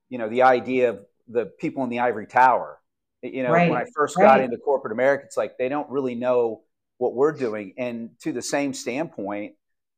you 0.10 0.20
know, 0.20 0.30
the 0.30 0.44
idea 0.44 0.92
of 0.92 1.00
the 1.28 1.46
people 1.60 1.84
in 1.84 1.90
the 1.90 2.00
ivory 2.00 2.28
tower. 2.28 2.80
You 3.24 3.44
know, 3.44 3.52
right. 3.52 3.70
when 3.70 3.80
I 3.80 3.86
first 3.96 4.16
right. 4.16 4.26
got 4.26 4.42
into 4.42 4.58
corporate 4.58 4.94
America, 4.94 5.24
it's 5.26 5.38
like 5.38 5.58
they 5.58 5.70
don't 5.70 5.90
really 5.90 6.16
know 6.16 6.62
what 6.98 7.14
we're 7.14 7.32
doing. 7.32 7.74
And 7.78 8.12
to 8.22 8.32
the 8.32 8.42
same 8.42 8.74
standpoint, 8.74 9.54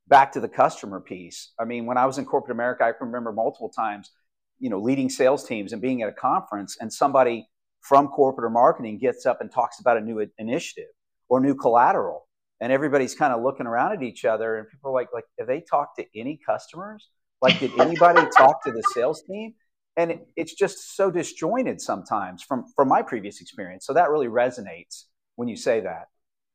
back 0.08 0.32
to 0.34 0.40
the 0.40 0.50
customer 0.50 1.00
piece. 1.00 1.52
I 1.60 1.66
mean, 1.66 1.86
when 1.86 1.98
I 1.98 2.06
was 2.06 2.18
in 2.18 2.26
corporate 2.26 2.56
America, 2.56 2.84
I 2.84 2.92
can 2.92 3.08
remember 3.08 3.32
multiple 3.32 3.70
times, 3.70 4.12
you 4.58 4.70
know, 4.70 4.80
leading 4.80 5.10
sales 5.10 5.46
teams 5.46 5.72
and 5.72 5.82
being 5.82 6.02
at 6.02 6.10
a 6.10 6.14
conference, 6.14 6.78
and 6.82 6.92
somebody 6.92 7.48
from 7.82 8.08
corporate 8.08 8.46
or 8.46 8.50
marketing 8.50 8.98
gets 8.98 9.26
up 9.26 9.40
and 9.40 9.52
talks 9.52 9.80
about 9.80 9.98
a 9.98 10.02
new 10.02 10.26
initiative 10.38 10.90
or 11.30 11.40
new 11.40 11.56
collateral, 11.56 12.28
and 12.60 12.74
everybody's 12.74 13.16
kind 13.16 13.32
of 13.32 13.42
looking 13.42 13.68
around 13.68 13.94
at 13.94 14.04
each 14.04 14.26
other, 14.26 14.58
and 14.58 14.68
people 14.68 14.90
are 14.90 14.94
like, 14.94 15.10
like, 15.14 15.26
have 15.38 15.48
they 15.48 15.62
talked 15.62 15.98
to 15.98 16.06
any 16.16 16.40
customers? 16.46 17.10
Like, 17.42 17.60
did 17.60 17.80
anybody 17.80 18.28
talk 18.38 18.64
to 18.66 18.72
the 18.72 18.84
sales 18.94 19.22
team? 19.22 19.54
And 19.98 20.12
it, 20.12 20.28
it's 20.36 20.54
just 20.54 20.96
so 20.96 21.12
disjointed 21.12 21.82
sometimes 21.82 22.42
from 22.44 22.66
from 22.76 22.88
my 22.88 23.02
previous 23.02 23.42
experience. 23.42 23.86
So 23.86 23.94
that 23.94 24.10
really 24.10 24.28
resonates 24.28 25.06
when 25.36 25.48
you 25.48 25.56
say 25.56 25.82
that. 25.82 26.08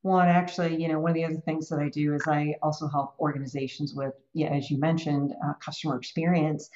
Well, 0.04 0.20
and 0.20 0.30
actually, 0.30 0.76
you 0.76 0.88
know, 0.88 1.00
one 1.00 1.12
of 1.12 1.14
the 1.14 1.24
other 1.24 1.40
things 1.46 1.70
that 1.70 1.78
I 1.78 1.88
do 1.88 2.14
is 2.14 2.22
I 2.28 2.56
also 2.62 2.88
help 2.88 3.14
organizations 3.18 3.94
with, 3.94 4.12
yeah, 4.34 4.48
as 4.48 4.70
you 4.70 4.78
mentioned, 4.78 5.32
uh, 5.42 5.54
customer 5.54 5.96
experience. 5.96 6.68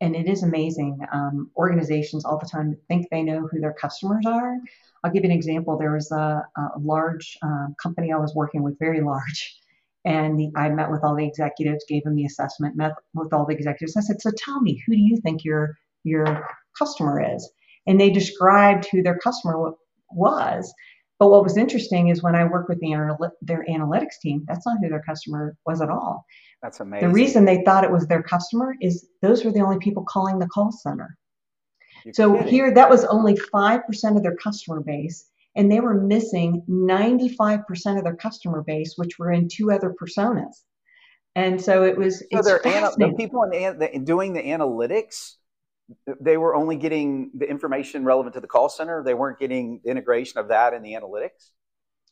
And 0.00 0.16
it 0.16 0.28
is 0.28 0.42
amazing. 0.42 0.98
Um, 1.12 1.52
organizations 1.56 2.24
all 2.24 2.40
the 2.40 2.48
time 2.48 2.76
think 2.88 3.06
they 3.08 3.22
know 3.22 3.46
who 3.46 3.60
their 3.60 3.72
customers 3.72 4.26
are. 4.26 4.56
I'll 5.04 5.12
give 5.12 5.22
you 5.22 5.30
an 5.30 5.36
example. 5.36 5.78
There 5.78 5.92
was 5.92 6.10
a, 6.10 6.44
a 6.56 6.78
large 6.80 7.38
uh, 7.40 7.68
company 7.80 8.12
I 8.12 8.16
was 8.16 8.34
working 8.34 8.64
with, 8.64 8.76
very 8.80 9.00
large, 9.00 9.60
and 10.04 10.36
the, 10.36 10.50
I 10.56 10.68
met 10.70 10.90
with 10.90 11.04
all 11.04 11.14
the 11.14 11.24
executives, 11.24 11.84
gave 11.88 12.02
them 12.02 12.16
the 12.16 12.24
assessment, 12.24 12.76
met 12.76 12.94
with 13.14 13.32
all 13.32 13.46
the 13.46 13.54
executives. 13.54 13.96
I 13.96 14.00
said, 14.00 14.20
"So 14.20 14.32
tell 14.36 14.60
me, 14.60 14.82
who 14.84 14.94
do 14.94 15.00
you 15.00 15.20
think 15.20 15.44
your 15.44 15.76
your 16.04 16.46
customer 16.78 17.34
is?" 17.34 17.50
And 17.86 18.00
they 18.00 18.10
described 18.10 18.88
who 18.90 19.02
their 19.02 19.18
customer 19.18 19.72
was. 20.10 20.72
But 21.18 21.30
what 21.30 21.44
was 21.44 21.56
interesting 21.56 22.08
is 22.08 22.22
when 22.22 22.34
I 22.34 22.44
worked 22.44 22.68
with 22.68 22.80
the, 22.80 23.30
their 23.42 23.64
analytics 23.70 24.18
team, 24.20 24.44
that's 24.48 24.66
not 24.66 24.78
who 24.82 24.88
their 24.88 25.02
customer 25.02 25.56
was 25.64 25.80
at 25.80 25.88
all. 25.88 26.26
That's 26.62 26.80
amazing. 26.80 27.08
The 27.08 27.14
reason 27.14 27.44
they 27.44 27.62
thought 27.64 27.84
it 27.84 27.90
was 27.92 28.06
their 28.06 28.22
customer 28.22 28.74
is 28.80 29.06
those 29.20 29.44
were 29.44 29.52
the 29.52 29.60
only 29.60 29.78
people 29.78 30.04
calling 30.04 30.38
the 30.38 30.48
call 30.48 30.72
center. 30.72 31.16
You're 32.04 32.14
so 32.14 32.32
kidding. 32.34 32.48
here, 32.48 32.74
that 32.74 32.90
was 32.90 33.04
only 33.04 33.34
5% 33.34 34.16
of 34.16 34.22
their 34.22 34.36
customer 34.36 34.80
base, 34.80 35.26
and 35.54 35.70
they 35.70 35.80
were 35.80 35.94
missing 35.94 36.64
95% 36.68 37.98
of 37.98 38.04
their 38.04 38.16
customer 38.16 38.62
base, 38.62 38.94
which 38.96 39.18
were 39.18 39.30
in 39.30 39.48
two 39.48 39.70
other 39.70 39.94
personas. 40.00 40.62
And 41.34 41.60
so 41.60 41.84
it 41.84 41.96
was. 41.96 42.24
So 42.32 42.42
they're 42.42 42.66
ana- 42.66 42.90
the 42.96 43.14
people 43.16 43.42
in 43.44 43.78
the, 43.78 43.98
doing 44.04 44.32
the 44.32 44.42
analytics 44.42 45.36
they 46.20 46.36
were 46.36 46.54
only 46.54 46.76
getting 46.76 47.30
the 47.34 47.48
information 47.48 48.04
relevant 48.04 48.34
to 48.34 48.40
the 48.40 48.46
call 48.46 48.68
center. 48.68 49.02
They 49.02 49.14
weren't 49.14 49.38
getting 49.38 49.80
the 49.84 49.90
integration 49.90 50.38
of 50.38 50.48
that 50.48 50.74
in 50.74 50.82
the 50.82 50.92
analytics. 50.92 51.50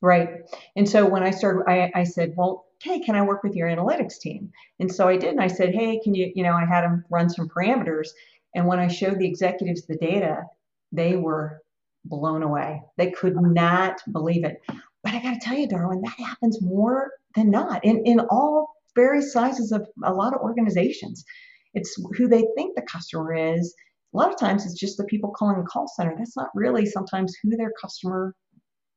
Right. 0.03 0.31
And 0.77 0.89
so 0.89 1.07
when 1.07 1.23
I 1.23 1.31
started, 1.31 1.65
I, 1.69 1.91
I 1.95 2.05
said, 2.05 2.33
well, 2.37 2.67
hey, 2.83 3.01
can 3.01 3.15
I 3.15 3.23
work 3.23 3.43
with 3.43 3.55
your 3.55 3.69
analytics 3.69 4.19
team? 4.19 4.51
And 4.79 4.93
so 4.93 5.07
I 5.07 5.17
did. 5.17 5.31
And 5.31 5.43
I 5.43 5.49
said, 5.49 5.75
hey, 5.75 6.01
can 6.03 6.15
you, 6.15 6.33
you 6.35 6.43
know, 6.43 6.55
I 6.55 6.65
had 6.65 6.83
them 6.83 7.05
run 7.11 7.29
some 7.29 7.49
parameters. 7.49 8.09
And 8.55 8.67
when 8.67 8.79
I 8.79 8.89
showed 8.89 9.19
the 9.19 9.29
executives 9.29 9.87
the 9.87 9.97
data, 9.97 10.45
they 10.91 11.17
were 11.17 11.61
blown 12.07 12.43
away. 12.43 12.83
They 12.97 13.11
could 13.11 13.37
not 13.37 14.01
believe 14.11 14.45
it. 14.45 14.61
But 15.03 15.15
I 15.15 15.23
got 15.23 15.35
to 15.35 15.41
tell 15.41 15.57
you, 15.57 15.69
Darwin, 15.69 16.01
that 16.03 16.19
happens 16.19 16.63
more 16.63 17.13
than 17.35 17.51
not 17.51 17.85
in, 17.85 18.03
in 18.05 18.21
all 18.21 18.75
various 18.95 19.33
sizes 19.33 19.71
of 19.73 19.87
a 20.03 20.13
lot 20.13 20.35
of 20.35 20.41
organizations. 20.41 21.25
It's 21.75 21.97
who 22.17 22.29
they 22.29 22.45
think 22.57 22.77
the 22.77 22.83
customer 22.83 23.35
is. 23.35 23.75
A 24.13 24.17
lot 24.17 24.33
of 24.33 24.39
times 24.39 24.67
it's 24.67 24.79
just 24.79 24.97
the 24.97 25.05
people 25.05 25.31
calling 25.31 25.59
the 25.59 25.67
call 25.67 25.87
center. 25.87 26.15
That's 26.19 26.37
not 26.37 26.49
really 26.55 26.85
sometimes 26.87 27.37
who 27.43 27.57
their 27.57 27.73
customer 27.81 28.35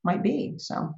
might 0.04 0.24
be. 0.24 0.56
So 0.58 0.92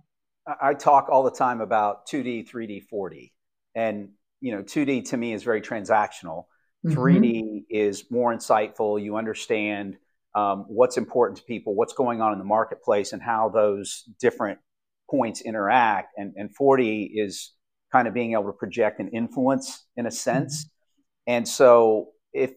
I 0.61 0.73
talk 0.73 1.09
all 1.09 1.23
the 1.23 1.31
time 1.31 1.61
about 1.61 2.07
2D, 2.07 2.49
3D, 2.49 2.83
4D. 2.91 3.31
And 3.73 4.09
you 4.41 4.55
know, 4.55 4.63
2D 4.63 5.09
to 5.09 5.17
me 5.17 5.33
is 5.33 5.43
very 5.43 5.61
transactional. 5.61 6.45
Mm-hmm. 6.85 6.99
3D 6.99 7.63
is 7.69 8.05
more 8.11 8.33
insightful. 8.33 9.01
You 9.01 9.17
understand 9.17 9.97
um, 10.35 10.65
what's 10.67 10.97
important 10.97 11.39
to 11.39 11.43
people, 11.45 11.75
what's 11.75 11.93
going 11.93 12.21
on 12.21 12.33
in 12.33 12.39
the 12.39 12.45
marketplace, 12.45 13.13
and 13.13 13.21
how 13.21 13.49
those 13.49 14.03
different 14.19 14.59
points 15.09 15.41
interact. 15.41 16.13
And, 16.17 16.33
and 16.35 16.49
4D 16.55 17.09
is 17.13 17.53
kind 17.91 18.07
of 18.07 18.13
being 18.13 18.33
able 18.33 18.45
to 18.45 18.53
project 18.53 18.99
an 18.99 19.09
influence 19.09 19.85
in 19.95 20.05
a 20.05 20.11
sense. 20.11 20.69
And 21.27 21.47
so 21.47 22.09
if 22.33 22.53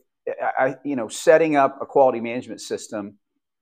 I, 0.58 0.76
you 0.84 0.96
know, 0.96 1.08
setting 1.08 1.56
up 1.56 1.78
a 1.80 1.86
quality 1.86 2.20
management 2.20 2.60
system 2.60 3.18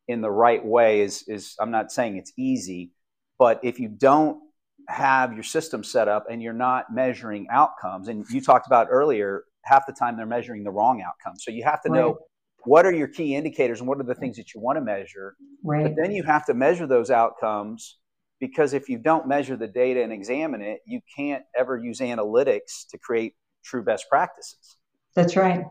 in 0.09 0.21
the 0.21 0.31
right 0.31 0.65
way 0.65 1.01
is, 1.01 1.25
is 1.29 1.55
I'm 1.61 1.71
not 1.71 1.93
saying 1.93 2.17
it's 2.17 2.33
easy, 2.37 2.91
but 3.39 3.61
if 3.63 3.79
you 3.79 3.89
don't 3.89 4.41
have 4.89 5.33
your 5.33 5.43
system 5.43 5.83
set 5.83 6.09
up 6.09 6.27
and 6.31 6.43
you're 6.43 6.53
not 6.53 6.87
measuring 6.93 7.47
outcomes, 7.51 8.09
and 8.09 8.25
you 8.31 8.41
talked 8.41 8.67
about 8.67 8.89
earlier, 8.91 9.45
half 9.65 9.87
the 9.87 9.93
time 9.93 10.17
they're 10.17 10.27
measuring 10.27 10.65
the 10.65 10.71
wrong 10.71 11.03
outcomes. 11.03 11.45
So 11.45 11.51
you 11.51 11.65
have 11.65 11.83
to 11.83 11.91
right. 11.91 11.99
know 11.99 12.19
what 12.65 12.87
are 12.87 12.93
your 12.93 13.09
key 13.09 13.35
indicators 13.35 13.81
and 13.81 13.89
what 13.89 13.99
are 14.01 14.05
the 14.05 14.15
things 14.15 14.37
that 14.37 14.55
you 14.55 14.61
want 14.61 14.77
to 14.77 14.81
measure. 14.81 15.37
Right. 15.65 15.85
But 15.85 15.95
then 15.97 16.13
you 16.13 16.23
have 16.25 16.47
to 16.47 16.55
measure 16.55 16.87
those 16.87 17.11
outcomes 17.11 17.99
because 18.41 18.75
if 18.75 18.89
you 18.89 18.99
don't 18.99 19.27
measure 19.27 19.57
the 19.57 19.69
data 19.69 20.03
and 20.03 20.13
examine 20.13 20.63
it, 20.63 20.81
you 20.87 21.01
can't 21.17 21.45
ever 21.57 21.77
use 21.77 22.01
analytics 22.01 22.87
to 22.91 22.99
create 22.99 23.35
true 23.65 23.83
best 23.83 24.07
practices. 24.11 24.77
That's 25.17 25.35
right. 25.35 25.65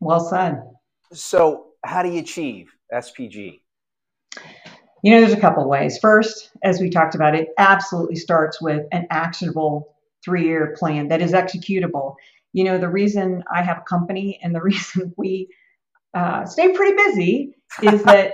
Well 0.00 0.20
said. 0.20 0.62
So, 1.12 1.66
how 1.84 2.02
do 2.02 2.10
you 2.10 2.20
achieve 2.20 2.72
SPG? 2.92 3.60
You 5.02 5.10
know, 5.10 5.20
there's 5.20 5.34
a 5.34 5.40
couple 5.40 5.68
ways. 5.68 5.98
First, 5.98 6.50
as 6.62 6.80
we 6.80 6.88
talked 6.88 7.14
about, 7.14 7.34
it 7.34 7.48
absolutely 7.58 8.16
starts 8.16 8.62
with 8.62 8.86
an 8.90 9.06
actionable 9.10 9.94
three 10.24 10.44
year 10.44 10.74
plan 10.78 11.08
that 11.08 11.20
is 11.20 11.32
executable. 11.32 12.14
You 12.54 12.64
know, 12.64 12.78
the 12.78 12.88
reason 12.88 13.42
I 13.52 13.62
have 13.62 13.78
a 13.78 13.82
company 13.82 14.40
and 14.42 14.54
the 14.54 14.62
reason 14.62 15.12
we 15.18 15.48
uh, 16.14 16.46
stay 16.46 16.72
pretty 16.72 16.96
busy 16.96 17.54
is 17.82 18.02
that 18.04 18.32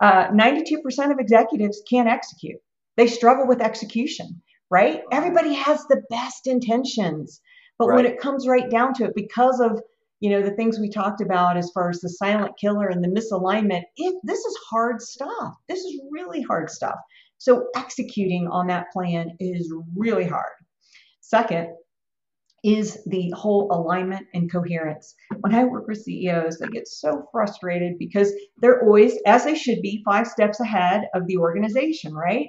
uh, 0.00 0.28
92% 0.28 1.12
of 1.12 1.18
executives 1.18 1.82
can't 1.88 2.08
execute. 2.08 2.60
They 2.96 3.06
struggle 3.06 3.46
with 3.46 3.60
execution, 3.60 4.40
right? 4.70 5.02
Everybody 5.12 5.54
has 5.54 5.84
the 5.86 6.02
best 6.08 6.46
intentions. 6.46 7.40
But 7.80 7.88
right. 7.88 7.96
when 7.96 8.04
it 8.04 8.20
comes 8.20 8.46
right 8.46 8.70
down 8.70 8.92
to 8.94 9.04
it, 9.04 9.14
because 9.16 9.58
of 9.58 9.80
you 10.20 10.28
know 10.28 10.42
the 10.42 10.54
things 10.54 10.78
we 10.78 10.90
talked 10.90 11.22
about 11.22 11.56
as 11.56 11.70
far 11.72 11.88
as 11.88 12.00
the 12.00 12.10
silent 12.10 12.52
killer 12.60 12.88
and 12.88 13.02
the 13.02 13.08
misalignment, 13.08 13.84
if 13.96 14.14
this 14.22 14.38
is 14.38 14.58
hard 14.68 15.00
stuff. 15.00 15.54
This 15.66 15.78
is 15.78 15.98
really 16.10 16.42
hard 16.42 16.68
stuff. 16.68 16.96
So 17.38 17.68
executing 17.74 18.48
on 18.48 18.66
that 18.66 18.92
plan 18.92 19.30
is 19.40 19.72
really 19.96 20.26
hard. 20.26 20.52
Second, 21.22 21.68
is 22.62 23.02
the 23.06 23.32
whole 23.34 23.68
alignment 23.70 24.26
and 24.34 24.52
coherence. 24.52 25.14
When 25.38 25.54
I 25.54 25.64
work 25.64 25.88
with 25.88 26.02
CEOs, 26.02 26.58
they 26.58 26.68
get 26.68 26.86
so 26.86 27.26
frustrated 27.32 27.96
because 27.98 28.30
they're 28.58 28.82
always, 28.82 29.16
as 29.24 29.44
they 29.44 29.54
should 29.54 29.80
be, 29.80 30.02
five 30.04 30.26
steps 30.26 30.60
ahead 30.60 31.04
of 31.14 31.26
the 31.26 31.38
organization, 31.38 32.12
right? 32.12 32.48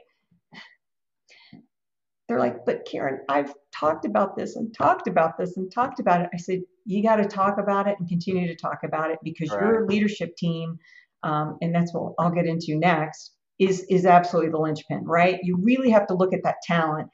They're 2.32 2.40
like, 2.40 2.66
but 2.66 2.88
Karen, 2.90 3.20
I've 3.28 3.54
talked 3.74 4.06
about 4.06 4.38
this 4.38 4.56
and 4.56 4.74
talked 4.74 5.10
about 5.10 5.38
this 5.38 5.58
and 5.58 5.70
talked 5.70 6.00
about 6.00 6.22
it. 6.22 6.30
I 6.34 6.38
said, 6.38 6.62
you 6.86 7.04
got 7.04 7.18
to 7.18 7.26
talk 7.26 7.58
about 7.58 7.90
it 7.90 7.98
and 8.00 8.08
continue 8.08 8.48
to 8.48 8.56
talk 8.56 8.86
about 8.86 9.12
it 9.12 9.20
because 9.22 9.50
right. 9.50 9.60
your 9.60 9.86
leadership 9.86 10.38
team, 10.38 10.80
um, 11.24 11.58
and 11.62 11.76
that's 11.76 11.94
what 11.94 12.14
I'll 12.18 12.32
get 12.32 12.46
into 12.46 12.78
next, 12.78 13.34
is 13.60 13.86
is 13.90 14.06
absolutely 14.06 14.50
the 14.50 14.60
linchpin, 14.60 15.04
right? 15.04 15.40
You 15.44 15.58
really 15.62 15.90
have 15.90 16.08
to 16.08 16.14
look 16.14 16.34
at 16.34 16.42
that 16.46 16.56
talent. 16.66 17.10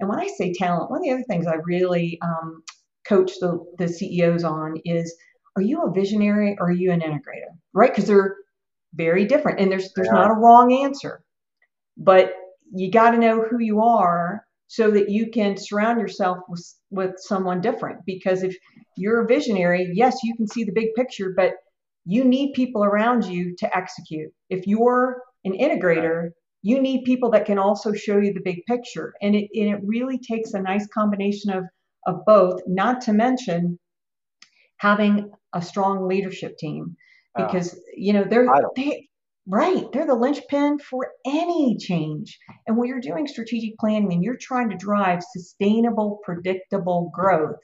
And 0.00 0.08
when 0.08 0.18
I 0.18 0.26
say 0.26 0.54
talent, 0.54 0.90
one 0.90 1.00
of 1.00 1.04
the 1.04 1.10
other 1.10 1.24
things 1.24 1.46
I 1.46 1.56
really 1.66 2.18
um, 2.22 2.62
coach 3.06 3.32
the, 3.40 3.62
the 3.76 3.88
CEOs 3.88 4.42
on 4.42 4.78
is, 4.86 5.14
are 5.54 5.62
you 5.62 5.82
a 5.82 5.92
visionary 5.92 6.56
or 6.58 6.68
are 6.68 6.72
you 6.72 6.92
an 6.92 7.00
integrator, 7.00 7.52
right? 7.74 7.90
Because 7.90 8.06
they're 8.06 8.36
very 8.94 9.26
different, 9.26 9.60
and 9.60 9.70
there's 9.70 9.92
there's 9.92 10.06
yeah. 10.06 10.14
not 10.14 10.30
a 10.30 10.40
wrong 10.40 10.72
answer, 10.72 11.22
but 11.98 12.32
you 12.74 12.90
got 12.90 13.10
to 13.10 13.18
know 13.18 13.42
who 13.42 13.58
you 13.60 13.82
are 13.82 14.46
so 14.72 14.90
that 14.90 15.10
you 15.10 15.30
can 15.30 15.54
surround 15.54 16.00
yourself 16.00 16.38
with, 16.48 16.66
with 16.88 17.10
someone 17.18 17.60
different. 17.60 18.00
Because 18.06 18.42
if 18.42 18.56
you're 18.96 19.22
a 19.22 19.26
visionary, 19.26 19.90
yes, 19.92 20.20
you 20.22 20.34
can 20.34 20.48
see 20.48 20.64
the 20.64 20.72
big 20.72 20.94
picture, 20.96 21.34
but 21.36 21.52
you 22.06 22.24
need 22.24 22.54
people 22.54 22.82
around 22.82 23.22
you 23.26 23.54
to 23.58 23.76
execute. 23.76 24.32
If 24.48 24.66
you're 24.66 25.20
an 25.44 25.52
integrator, 25.52 26.30
you 26.62 26.80
need 26.80 27.04
people 27.04 27.30
that 27.32 27.44
can 27.44 27.58
also 27.58 27.92
show 27.92 28.16
you 28.16 28.32
the 28.32 28.40
big 28.42 28.64
picture. 28.66 29.12
And 29.20 29.34
it, 29.34 29.50
and 29.52 29.74
it 29.74 29.80
really 29.84 30.18
takes 30.18 30.54
a 30.54 30.62
nice 30.62 30.86
combination 30.86 31.52
of, 31.52 31.64
of 32.06 32.24
both, 32.24 32.62
not 32.66 33.02
to 33.02 33.12
mention 33.12 33.78
having 34.78 35.32
a 35.52 35.60
strong 35.60 36.08
leadership 36.08 36.56
team. 36.56 36.96
Ah. 37.36 37.46
because 37.46 37.78
you 37.96 38.12
know 38.12 38.24
they're 38.28 38.46
they 38.76 39.08
right 39.46 39.90
they're 39.92 40.06
the 40.06 40.14
linchpin 40.14 40.78
for 40.78 41.10
any 41.26 41.76
change. 41.76 42.38
And 42.66 42.76
when 42.76 42.88
you're 42.88 43.00
doing 43.00 43.26
strategic 43.26 43.76
planning 43.78 44.12
and 44.12 44.22
you're 44.22 44.36
trying 44.36 44.70
to 44.70 44.76
drive 44.76 45.22
sustainable, 45.22 46.20
predictable 46.22 47.10
growth, 47.12 47.58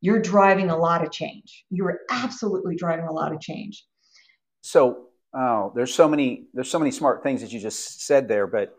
you're 0.00 0.20
driving 0.20 0.70
a 0.70 0.76
lot 0.76 1.04
of 1.04 1.10
change. 1.10 1.64
You're 1.70 2.00
absolutely 2.10 2.76
driving 2.76 3.06
a 3.06 3.12
lot 3.12 3.32
of 3.32 3.40
change. 3.40 3.84
So, 4.60 5.06
oh, 5.34 5.72
there's 5.74 5.94
so 5.94 6.08
many 6.08 6.46
there's 6.52 6.70
so 6.70 6.78
many 6.78 6.90
smart 6.90 7.22
things 7.22 7.40
that 7.40 7.52
you 7.52 7.60
just 7.60 8.04
said 8.06 8.28
there, 8.28 8.46
but 8.46 8.74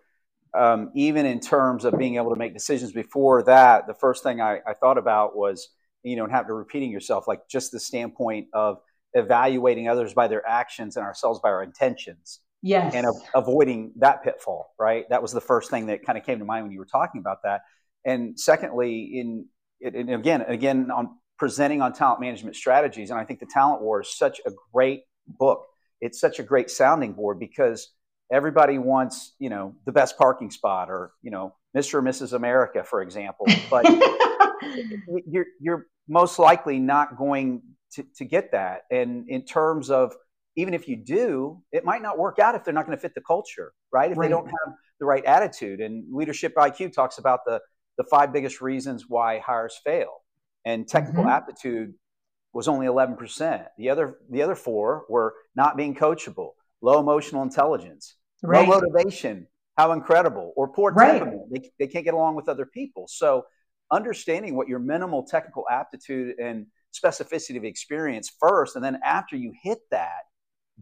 um, 0.58 0.92
even 0.96 1.26
in 1.26 1.40
terms 1.40 1.86
of 1.86 1.98
being 1.98 2.16
able 2.16 2.32
to 2.32 2.40
make 2.40 2.54
decisions 2.54 2.92
before 2.92 3.44
that, 3.44 3.86
the 3.88 3.94
first 3.94 4.24
thing 4.24 4.42
I, 4.42 4.60
I 4.68 4.74
thought 4.74 4.98
about 4.98 5.36
was, 5.36 5.70
you 6.04 6.16
know, 6.16 6.24
and 6.24 6.34
have 6.34 6.48
to 6.48 6.54
repeating 6.54 6.92
yourself, 6.92 7.28
like 7.28 7.48
just 7.48 7.72
the 7.72 7.80
standpoint 7.80 8.48
of 8.54 8.80
evaluating 9.14 9.88
others 9.88 10.14
by 10.14 10.28
their 10.28 10.48
actions 10.48 10.96
and 10.96 11.06
ourselves 11.06 11.40
by 11.42 11.50
our 11.50 11.64
intentions. 11.64 12.40
Yes. 12.62 12.94
And 12.94 13.08
of, 13.08 13.16
avoiding 13.34 13.94
that 13.98 14.24
pitfall, 14.24 14.74
right? 14.78 15.06
That 15.10 15.22
was 15.22 15.32
the 15.32 15.42
first 15.42 15.70
thing 15.70 15.88
that 15.88 16.06
kind 16.06 16.18
of 16.18 16.26
came 16.26 16.40
to 16.40 16.46
mind 16.46 16.66
when 16.66 16.72
you 16.72 16.80
were 16.80 16.86
talking 16.86 17.20
about 17.22 17.40
that. 17.44 17.62
And 18.06 18.40
secondly, 18.40 19.20
in 19.20 19.46
and 19.82 20.10
again, 20.14 20.42
again 20.42 20.92
on 20.92 21.18
presenting 21.38 21.82
on 21.82 21.94
talent 21.94 22.20
management 22.20 22.56
strategies, 22.56 23.12
and 23.12 23.20
I 23.20 23.24
think 23.24 23.40
the 23.40 23.46
Talent 23.46 23.82
War 23.82 24.02
is 24.02 24.18
such 24.18 24.42
a 24.46 24.52
great 24.74 25.04
book. 25.26 25.66
It's 26.02 26.20
such 26.20 26.40
a 26.40 26.44
great 26.44 26.70
sounding 26.70 27.14
board 27.14 27.40
because 27.40 27.90
everybody 28.32 28.78
wants, 28.78 29.36
you 29.40 29.50
know, 29.50 29.76
the 29.86 29.92
best 29.92 30.18
parking 30.18 30.52
spot 30.52 30.90
or, 30.90 31.12
you 31.22 31.32
know, 31.32 31.56
Mr. 31.76 31.96
or 31.96 32.02
Mrs. 32.02 32.34
America, 32.34 32.84
for 32.84 33.02
example. 33.02 33.46
But 33.70 33.86
you're 35.28 35.46
you're 35.62 35.88
most 36.08 36.40
likely 36.40 36.80
not 36.80 37.18
going 37.18 37.62
to, 37.94 38.06
to 38.16 38.26
get 38.26 38.52
that. 38.52 38.82
And 38.92 39.30
in 39.30 39.44
terms 39.44 39.90
of 39.90 40.14
even 40.56 40.74
if 40.74 40.88
you 40.88 40.96
do, 40.96 41.62
it 41.72 41.86
might 41.86 42.02
not 42.02 42.18
work 42.18 42.40
out 42.40 42.56
if 42.56 42.64
they're 42.64 42.74
not 42.74 42.86
going 42.86 42.98
to 42.98 43.02
fit 43.02 43.16
the 43.16 43.22
culture, 43.22 43.72
right? 43.92 44.12
If 44.12 44.18
right. 44.18 44.26
they 44.26 44.30
don't 44.30 44.46
have 44.46 44.74
the 45.00 45.06
right 45.06 45.24
attitude. 45.24 45.80
And 45.80 46.06
leadership 46.14 46.56
IQ 46.56 46.94
talks 46.94 47.18
about 47.18 47.42
the 47.46 47.62
the 47.98 48.04
five 48.06 48.32
biggest 48.32 48.62
reasons 48.62 49.06
why 49.10 49.40
hires 49.40 49.78
fail. 49.84 50.22
And 50.66 50.88
technical 50.88 51.24
mm-hmm. 51.24 51.32
aptitude 51.32 51.94
was 52.54 52.68
only 52.68 52.88
11%. 52.88 53.66
The 53.78 53.90
other 53.90 54.18
the 54.30 54.42
other 54.42 54.56
four 54.56 55.06
were 55.10 55.34
not 55.56 55.78
being 55.78 55.96
coachable, 55.96 56.52
low 56.82 57.00
emotional 57.00 57.44
intelligence, 57.44 58.16
right. 58.42 58.68
low 58.68 58.80
motivation, 58.80 59.48
how 59.78 59.92
incredible, 59.92 60.54
or 60.56 60.70
poor 60.70 60.92
right. 60.92 61.12
temperament. 61.20 61.44
They, 61.52 61.72
they 61.80 61.88
can't 61.88 62.06
get 62.06 62.14
along 62.14 62.36
with 62.36 62.50
other 62.50 62.66
people. 62.66 63.06
So 63.08 63.46
understanding 63.92 64.56
what 64.56 64.68
your 64.68 64.80
minimal 64.80 65.24
technical 65.24 65.66
aptitude 65.70 66.40
and 66.40 66.68
specificity 66.94 67.58
of 67.58 67.64
experience 67.64 68.32
first, 68.40 68.76
and 68.76 68.84
then 68.84 69.00
after 69.04 69.36
you 69.36 69.54
hit 69.64 69.80
that, 69.92 70.24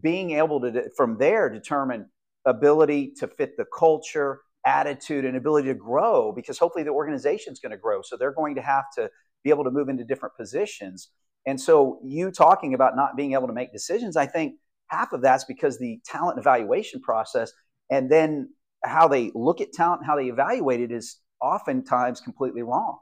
being 0.02 0.32
able 0.32 0.62
to 0.62 0.90
from 0.96 1.18
there 1.18 1.50
determine 1.50 2.08
ability 2.46 3.14
to 3.20 3.28
fit 3.28 3.58
the 3.58 3.66
culture, 3.78 4.42
attitude, 4.66 5.26
and 5.26 5.36
ability 5.36 5.68
to 5.68 5.74
grow 5.74 6.32
because 6.32 6.58
hopefully 6.58 6.84
the 6.84 6.92
organization 6.92 7.54
is 7.54 7.60
going 7.60 7.72
to 7.72 7.78
grow. 7.78 8.02
So 8.04 8.16
they're 8.16 8.34
going 8.34 8.56
to 8.56 8.62
have 8.62 8.86
to 8.96 9.10
be 9.44 9.50
able 9.50 9.64
to 9.64 9.72
move 9.72 9.90
into 9.90 10.04
different 10.04 10.36
positions. 10.36 11.10
And 11.46 11.60
so 11.60 12.00
you 12.04 12.32
talking 12.32 12.74
about 12.74 12.96
not 12.96 13.16
being 13.16 13.34
able 13.34 13.48
to 13.48 13.54
make 13.54 13.72
decisions, 13.72 14.18
I 14.18 14.28
think 14.28 14.56
half 14.88 15.14
of 15.14 15.22
that's 15.22 15.46
because 15.46 15.78
the 15.80 16.00
talent 16.06 16.40
evaluation 16.40 17.02
process 17.02 17.52
and 17.90 18.10
then 18.12 18.50
how 18.84 19.08
they 19.08 19.32
look 19.34 19.62
at 19.62 19.72
talent, 19.74 20.06
how 20.06 20.16
they 20.16 20.28
evaluate 20.28 20.82
it 20.82 20.92
is 20.92 21.18
oftentimes 21.42 22.22
completely 22.22 22.62
wrong. 22.62 22.98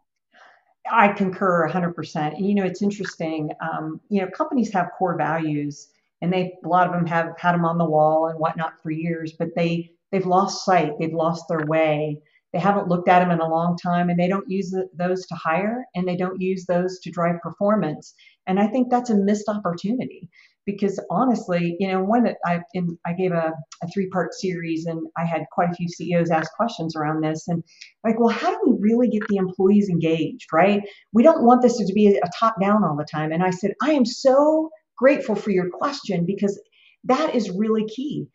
I 0.91 1.09
concur 1.09 1.67
100%. 1.69 2.35
And, 2.35 2.45
you 2.45 2.55
know, 2.55 2.63
it's 2.63 2.81
interesting. 2.81 3.51
Um, 3.61 4.01
you 4.09 4.21
know, 4.21 4.27
companies 4.27 4.71
have 4.73 4.91
core 4.97 5.17
values, 5.17 5.89
and 6.21 6.31
they 6.31 6.53
a 6.63 6.67
lot 6.67 6.87
of 6.87 6.93
them 6.93 7.05
have 7.07 7.33
had 7.37 7.53
them 7.53 7.65
on 7.65 7.77
the 7.77 7.85
wall 7.85 8.27
and 8.27 8.39
whatnot 8.39 8.81
for 8.81 8.91
years, 8.91 9.33
but 9.37 9.49
they 9.55 9.91
they've 10.11 10.25
lost 10.25 10.65
sight. 10.65 10.93
They've 10.99 11.13
lost 11.13 11.45
their 11.49 11.65
way. 11.65 12.21
They 12.53 12.59
haven't 12.59 12.87
looked 12.87 13.09
at 13.09 13.19
them 13.19 13.31
in 13.31 13.39
a 13.39 13.49
long 13.49 13.77
time, 13.77 14.09
and 14.09 14.19
they 14.19 14.27
don't 14.27 14.49
use 14.49 14.73
those 14.93 15.25
to 15.27 15.35
hire, 15.35 15.85
and 15.95 16.07
they 16.07 16.15
don't 16.15 16.39
use 16.39 16.65
those 16.65 16.99
to 16.99 17.11
drive 17.11 17.41
performance. 17.41 18.13
And 18.47 18.59
I 18.59 18.67
think 18.67 18.89
that's 18.89 19.09
a 19.09 19.15
missed 19.15 19.49
opportunity 19.49 20.29
because 20.65 20.99
honestly, 21.09 21.75
you 21.79 21.87
know, 21.87 22.03
one 22.03 22.23
that 22.23 22.37
I 22.45 22.61
in, 22.73 22.97
I 23.05 23.13
gave 23.13 23.31
a, 23.31 23.53
a 23.83 23.87
three 23.93 24.09
part 24.09 24.33
series 24.33 24.85
and 24.85 25.07
I 25.17 25.25
had 25.25 25.45
quite 25.51 25.69
a 25.69 25.73
few 25.73 25.87
CEOs 25.87 26.31
ask 26.31 26.51
questions 26.53 26.95
around 26.95 27.21
this 27.21 27.47
and 27.47 27.63
like, 28.03 28.19
well, 28.19 28.29
how 28.29 28.51
do 28.51 28.59
we 28.65 28.77
really 28.79 29.07
get 29.09 29.27
the 29.29 29.37
employees 29.37 29.89
engaged, 29.89 30.47
right? 30.51 30.81
We 31.13 31.23
don't 31.23 31.45
want 31.45 31.61
this 31.61 31.77
to 31.77 31.93
be 31.93 32.07
a 32.07 32.29
top 32.39 32.55
down 32.59 32.83
all 32.83 32.97
the 32.97 33.05
time. 33.09 33.31
And 33.31 33.43
I 33.43 33.51
said, 33.51 33.73
I 33.81 33.91
am 33.91 34.05
so 34.05 34.69
grateful 34.97 35.35
for 35.35 35.51
your 35.51 35.69
question 35.69 36.25
because 36.25 36.59
that 37.03 37.35
is 37.35 37.51
really 37.51 37.85
key. 37.87 38.27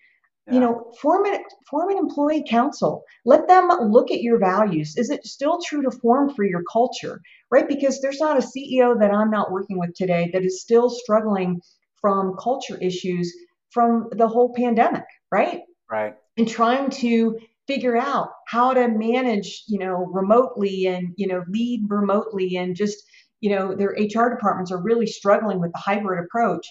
Yeah. 0.47 0.55
You 0.55 0.61
know, 0.61 0.93
form 1.01 1.27
an, 1.27 1.43
form 1.69 1.91
an 1.91 1.99
employee 1.99 2.45
council. 2.49 3.03
Let 3.25 3.49
them 3.49 3.69
look 3.91 4.11
at 4.11 4.23
your 4.23 4.39
values. 4.39 4.97
Is 4.97 5.11
it 5.11 5.25
still 5.27 5.59
true 5.65 5.83
to 5.83 5.91
form 5.91 6.33
for 6.35 6.45
your 6.45 6.63
culture, 6.73 7.21
right? 7.51 7.69
Because 7.69 8.01
there's 8.01 8.21
not 8.21 8.39
a 8.39 8.47
CEO 8.47 8.99
that 9.01 9.13
I'm 9.13 9.31
not 9.31 9.53
working 9.53 9.79
with 9.79 9.95
today 9.95 10.31
that 10.33 10.45
is 10.45 10.63
still 10.63 10.91
struggling 10.91 11.61
from 12.01 12.35
culture 12.39 12.79
issues 12.81 13.33
from 13.71 14.09
the 14.13 14.29
whole 14.29 14.53
pandemic, 14.55 15.05
right? 15.31 15.61
Right. 15.91 16.15
And 16.37 16.49
trying 16.49 16.91
to 16.91 17.39
figure 17.67 17.97
out 17.97 18.31
how 18.49 18.73
to 18.73 18.89
manage, 18.89 19.63
you 19.69 19.79
know, 19.79 20.07
remotely 20.13 20.87
and, 20.87 21.13
you 21.17 21.27
know, 21.27 21.45
lead 21.49 21.85
remotely 21.89 22.57
and 22.57 22.75
just, 22.75 22.99
you 23.41 23.51
know, 23.51 23.75
their 23.75 23.91
HR 23.91 24.31
departments 24.31 24.73
are 24.73 24.83
really 24.83 25.07
struggling 25.07 25.61
with 25.61 25.73
the 25.73 25.79
hybrid 25.79 26.25
approach. 26.25 26.67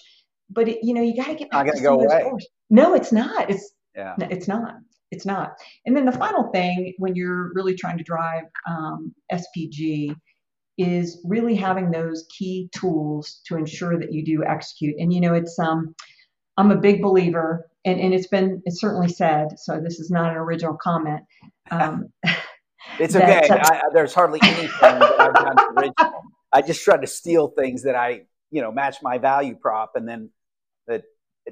But 0.50 0.68
it, 0.68 0.78
you 0.82 0.94
know, 0.94 1.02
you 1.02 1.16
got 1.16 1.28
to 1.28 1.34
get 1.34 1.50
back 1.50 1.72
to 1.72 1.80
go 1.80 2.00
away. 2.00 2.22
Course. 2.22 2.46
No, 2.70 2.94
it's 2.94 3.12
not. 3.12 3.48
It's 3.50 3.72
yeah. 3.94 4.14
It's 4.18 4.48
not. 4.48 4.74
It's 5.10 5.26
not. 5.26 5.52
And 5.86 5.96
then 5.96 6.04
the 6.04 6.12
final 6.12 6.50
thing, 6.52 6.94
when 6.98 7.16
you're 7.16 7.52
really 7.54 7.74
trying 7.74 7.98
to 7.98 8.04
drive 8.04 8.44
um, 8.68 9.12
SPG, 9.32 10.14
is 10.80 11.20
really 11.24 11.54
having 11.54 11.90
those 11.90 12.26
key 12.36 12.70
tools 12.74 13.42
to 13.44 13.56
ensure 13.56 13.98
that 13.98 14.12
you 14.12 14.24
do 14.24 14.42
execute. 14.42 14.96
And 14.98 15.12
you 15.12 15.20
know, 15.20 15.34
it's 15.34 15.58
um, 15.58 15.94
I'm 16.56 16.70
a 16.70 16.76
big 16.76 17.02
believer, 17.02 17.68
and, 17.84 18.00
and 18.00 18.14
it's 18.14 18.28
been 18.28 18.62
it's 18.64 18.80
certainly 18.80 19.08
said. 19.08 19.58
So 19.58 19.78
this 19.78 20.00
is 20.00 20.10
not 20.10 20.30
an 20.30 20.38
original 20.38 20.78
comment. 20.82 21.22
Um, 21.70 22.06
it's 22.98 23.14
okay. 23.14 23.46
Uh, 23.48 23.58
I, 23.58 23.80
there's 23.92 24.14
hardly 24.14 24.40
anything 24.42 24.70
that 24.80 25.20
I've 25.20 25.34
done 25.34 25.56
original. 25.76 26.22
I 26.50 26.62
just 26.62 26.82
try 26.82 26.96
to 26.96 27.06
steal 27.06 27.48
things 27.48 27.82
that 27.82 27.94
I 27.94 28.22
you 28.50 28.62
know 28.62 28.72
match 28.72 28.96
my 29.02 29.18
value 29.18 29.56
prop, 29.60 29.92
and 29.96 30.08
then 30.08 30.30
that 30.86 31.02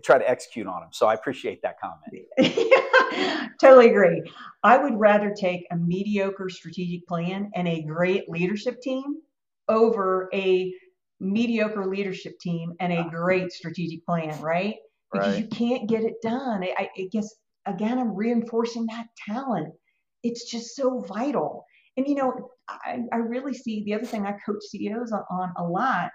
try 0.05 0.19
to 0.19 0.29
execute 0.29 0.67
on 0.67 0.81
them. 0.81 0.91
So 0.93 1.07
I 1.07 1.15
appreciate 1.15 1.63
that 1.63 1.77
comment. 1.81 2.27
totally 3.61 3.91
agree. 3.91 4.23
I 4.63 4.79
would 4.79 4.99
rather 4.99 5.35
take 5.35 5.67
a 5.71 5.77
mediocre 5.77 6.49
strategic 6.49 7.07
plan 7.07 7.51
and 7.55 7.67
a 7.67 7.83
great 7.83 8.29
leadership 8.29 8.81
team 8.81 9.17
over 9.69 10.29
a 10.33 10.73
mediocre 11.21 11.87
leadership 11.87 12.39
team 12.41 12.75
and 12.81 12.93
a 12.93 13.09
great 13.11 13.53
strategic 13.53 14.05
plan, 14.07 14.41
right? 14.41 14.77
Because 15.13 15.35
right. 15.35 15.43
you 15.43 15.49
can't 15.49 15.89
get 15.89 16.05
it 16.05 16.15
done. 16.23 16.63
I, 16.63 16.89
I 16.97 17.09
guess, 17.11 17.35
again, 17.67 17.99
I'm 17.99 18.15
reinforcing 18.15 18.87
that 18.87 19.07
talent. 19.27 19.75
It's 20.23 20.51
just 20.51 20.77
so 20.77 21.01
vital. 21.01 21.65
And, 21.97 22.07
you 22.07 22.15
know, 22.15 22.51
I, 22.69 23.01
I 23.13 23.17
really 23.17 23.55
see 23.55 23.83
the 23.85 23.95
other 23.95 24.07
thing 24.07 24.27
I 24.27 24.33
coach 24.45 24.63
CEOs 24.69 25.13
on, 25.13 25.25
on 25.31 25.53
a 25.57 25.65
lot 25.65 26.11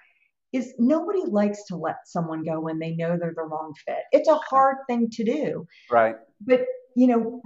is 0.53 0.73
nobody 0.77 1.21
likes 1.25 1.65
to 1.65 1.75
let 1.75 1.97
someone 2.05 2.43
go 2.43 2.59
when 2.59 2.79
they 2.79 2.91
know 2.95 3.17
they're 3.17 3.33
the 3.35 3.41
wrong 3.43 3.73
fit. 3.85 4.03
It's 4.11 4.29
a 4.29 4.35
hard 4.35 4.77
thing 4.87 5.09
to 5.11 5.23
do. 5.23 5.67
Right. 5.91 6.15
But, 6.41 6.61
you 6.95 7.07
know, 7.07 7.41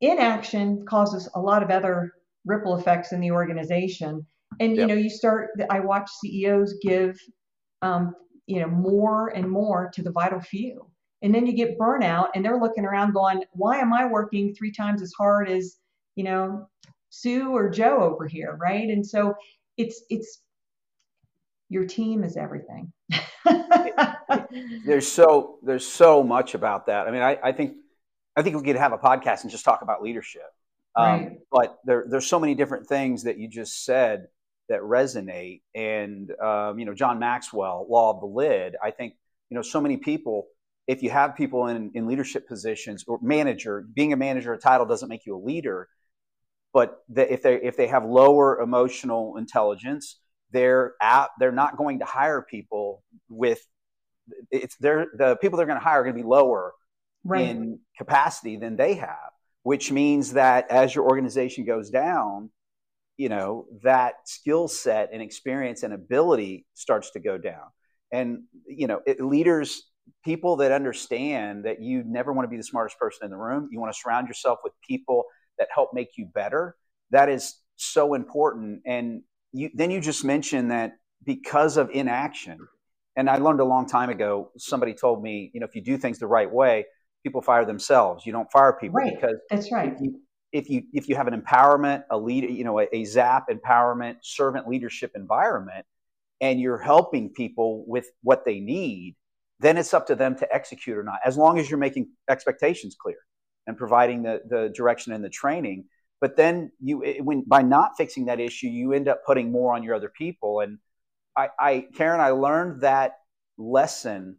inaction 0.00 0.84
causes 0.86 1.28
a 1.34 1.40
lot 1.40 1.62
of 1.62 1.70
other 1.70 2.12
ripple 2.44 2.76
effects 2.76 3.12
in 3.12 3.20
the 3.20 3.30
organization. 3.30 4.26
And, 4.60 4.76
you 4.76 4.86
know, 4.86 4.94
you 4.94 5.08
start, 5.08 5.50
I 5.70 5.80
watch 5.80 6.10
CEOs 6.20 6.74
give, 6.82 7.18
um, 7.82 8.14
you 8.46 8.60
know, 8.60 8.68
more 8.68 9.28
and 9.28 9.50
more 9.50 9.90
to 9.94 10.02
the 10.02 10.12
vital 10.12 10.40
few. 10.40 10.86
And 11.22 11.34
then 11.34 11.46
you 11.46 11.52
get 11.52 11.78
burnout 11.78 12.28
and 12.34 12.44
they're 12.44 12.60
looking 12.60 12.84
around 12.84 13.12
going, 13.12 13.44
why 13.52 13.78
am 13.78 13.92
I 13.92 14.06
working 14.06 14.54
three 14.54 14.72
times 14.72 15.02
as 15.02 15.12
hard 15.16 15.48
as, 15.48 15.76
you 16.16 16.24
know, 16.24 16.68
Sue 17.10 17.54
or 17.54 17.68
Joe 17.68 18.02
over 18.02 18.26
here, 18.26 18.56
right? 18.60 18.88
And 18.88 19.06
so 19.06 19.34
it's 19.76 20.02
it's 20.10 20.42
your 21.70 21.86
team 21.86 22.24
is 22.24 22.36
everything. 22.36 22.92
there's 24.84 25.10
so 25.10 25.58
there's 25.62 25.86
so 25.86 26.22
much 26.22 26.54
about 26.54 26.86
that. 26.86 27.08
I 27.08 27.10
mean, 27.10 27.22
I, 27.22 27.38
I 27.42 27.52
think 27.52 27.76
I 28.36 28.42
think 28.42 28.56
we 28.56 28.62
could 28.62 28.76
have 28.76 28.92
a 28.92 28.98
podcast 28.98 29.42
and 29.42 29.50
just 29.50 29.64
talk 29.64 29.80
about 29.80 30.02
leadership. 30.02 30.42
Um, 30.96 31.06
right. 31.06 31.38
But 31.50 31.78
there, 31.84 32.04
there's 32.08 32.26
so 32.26 32.40
many 32.40 32.54
different 32.54 32.86
things 32.88 33.22
that 33.22 33.38
you 33.38 33.48
just 33.48 33.84
said 33.84 34.26
that 34.68 34.80
resonate. 34.80 35.62
And 35.74 36.30
um, 36.40 36.78
you 36.78 36.84
know, 36.84 36.94
John 36.94 37.20
Maxwell, 37.20 37.86
Law 37.88 38.14
of 38.14 38.20
the 38.20 38.26
Lid. 38.26 38.76
I 38.82 38.90
think 38.90 39.14
you 39.48 39.54
know 39.54 39.62
so 39.62 39.80
many 39.80 39.96
people. 39.96 40.48
If 40.88 41.04
you 41.04 41.10
have 41.10 41.36
people 41.36 41.68
in, 41.68 41.92
in 41.94 42.08
leadership 42.08 42.48
positions 42.48 43.04
or 43.06 43.20
manager, 43.22 43.86
being 43.94 44.12
a 44.12 44.16
manager, 44.16 44.52
a 44.52 44.58
title 44.58 44.86
doesn't 44.86 45.08
make 45.08 45.24
you 45.24 45.36
a 45.36 45.38
leader. 45.38 45.88
But 46.72 47.04
the, 47.08 47.32
if 47.32 47.42
they 47.42 47.54
if 47.62 47.76
they 47.76 47.86
have 47.86 48.04
lower 48.04 48.60
emotional 48.60 49.36
intelligence, 49.36 50.16
they're 50.52 50.94
at, 51.02 51.28
they're 51.38 51.52
not 51.52 51.76
going 51.76 52.00
to 52.00 52.04
hire 52.04 52.42
people 52.42 53.02
with 53.28 53.60
it's 54.50 54.76
they're 54.76 55.06
the 55.16 55.36
people 55.36 55.56
they're 55.56 55.66
going 55.66 55.78
to 55.78 55.84
hire 55.84 56.00
are 56.00 56.04
going 56.04 56.14
to 56.14 56.22
be 56.22 56.28
lower 56.28 56.72
right. 57.24 57.48
in 57.48 57.78
capacity 57.98 58.56
than 58.56 58.76
they 58.76 58.94
have, 58.94 59.30
which 59.62 59.90
means 59.90 60.32
that 60.34 60.70
as 60.70 60.94
your 60.94 61.04
organization 61.04 61.64
goes 61.64 61.90
down, 61.90 62.50
you 63.16 63.28
know, 63.28 63.66
that 63.82 64.14
skill 64.24 64.68
set 64.68 65.10
and 65.12 65.22
experience 65.22 65.82
and 65.82 65.92
ability 65.92 66.66
starts 66.74 67.10
to 67.12 67.20
go 67.20 67.36
down. 67.36 67.64
And, 68.12 68.44
you 68.66 68.86
know, 68.86 69.00
it, 69.06 69.20
leaders, 69.20 69.82
people 70.24 70.56
that 70.56 70.72
understand 70.72 71.64
that 71.64 71.80
you 71.80 72.02
never 72.06 72.32
want 72.32 72.46
to 72.46 72.50
be 72.50 72.56
the 72.56 72.62
smartest 72.62 72.98
person 72.98 73.24
in 73.24 73.30
the 73.30 73.36
room, 73.36 73.68
you 73.70 73.78
want 73.78 73.92
to 73.92 73.98
surround 73.98 74.26
yourself 74.26 74.58
with 74.64 74.72
people 74.86 75.24
that 75.58 75.68
help 75.72 75.90
make 75.92 76.16
you 76.16 76.26
better. 76.34 76.74
That 77.10 77.28
is 77.28 77.56
so 77.76 78.14
important. 78.14 78.82
And 78.86 79.22
you, 79.52 79.70
then 79.74 79.90
you 79.90 80.00
just 80.00 80.24
mentioned 80.24 80.70
that 80.70 80.92
because 81.24 81.76
of 81.76 81.90
inaction, 81.90 82.58
and 83.16 83.28
I 83.28 83.36
learned 83.36 83.60
a 83.60 83.64
long 83.64 83.86
time 83.86 84.10
ago, 84.10 84.50
somebody 84.56 84.94
told 84.94 85.22
me, 85.22 85.50
you 85.52 85.60
know, 85.60 85.66
if 85.66 85.74
you 85.74 85.82
do 85.82 85.98
things 85.98 86.18
the 86.18 86.26
right 86.26 86.50
way, 86.50 86.86
people 87.22 87.42
fire 87.42 87.64
themselves. 87.64 88.24
You 88.24 88.32
don't 88.32 88.50
fire 88.50 88.72
people 88.72 88.96
right. 88.96 89.14
because 89.14 89.36
that's 89.50 89.70
right. 89.72 89.92
If 89.92 90.00
you, 90.00 90.20
if 90.52 90.70
you 90.70 90.82
if 90.92 91.08
you 91.08 91.16
have 91.16 91.26
an 91.26 91.40
empowerment, 91.40 92.04
a 92.10 92.18
lead, 92.18 92.48
you 92.50 92.64
know, 92.64 92.80
a, 92.80 92.88
a 92.92 93.04
ZAP 93.04 93.48
empowerment, 93.50 94.16
servant 94.22 94.68
leadership 94.68 95.12
environment, 95.14 95.84
and 96.40 96.60
you're 96.60 96.78
helping 96.78 97.30
people 97.30 97.84
with 97.86 98.06
what 98.22 98.44
they 98.44 98.60
need, 98.60 99.16
then 99.58 99.76
it's 99.76 99.92
up 99.92 100.06
to 100.06 100.14
them 100.14 100.36
to 100.36 100.54
execute 100.54 100.96
or 100.96 101.02
not. 101.02 101.20
As 101.24 101.36
long 101.36 101.58
as 101.58 101.68
you're 101.68 101.78
making 101.78 102.08
expectations 102.28 102.96
clear 102.98 103.18
and 103.66 103.76
providing 103.76 104.22
the 104.22 104.40
the 104.48 104.72
direction 104.74 105.12
and 105.12 105.24
the 105.24 105.30
training. 105.30 105.84
But 106.20 106.36
then 106.36 106.72
you, 106.80 107.02
when 107.22 107.44
by 107.46 107.62
not 107.62 107.92
fixing 107.96 108.26
that 108.26 108.40
issue, 108.40 108.66
you 108.66 108.92
end 108.92 109.08
up 109.08 109.24
putting 109.24 109.50
more 109.50 109.74
on 109.74 109.82
your 109.82 109.94
other 109.94 110.10
people. 110.10 110.60
And 110.60 110.78
I, 111.36 111.48
I 111.58 111.86
Karen, 111.94 112.20
I 112.20 112.30
learned 112.30 112.82
that 112.82 113.14
lesson 113.56 114.36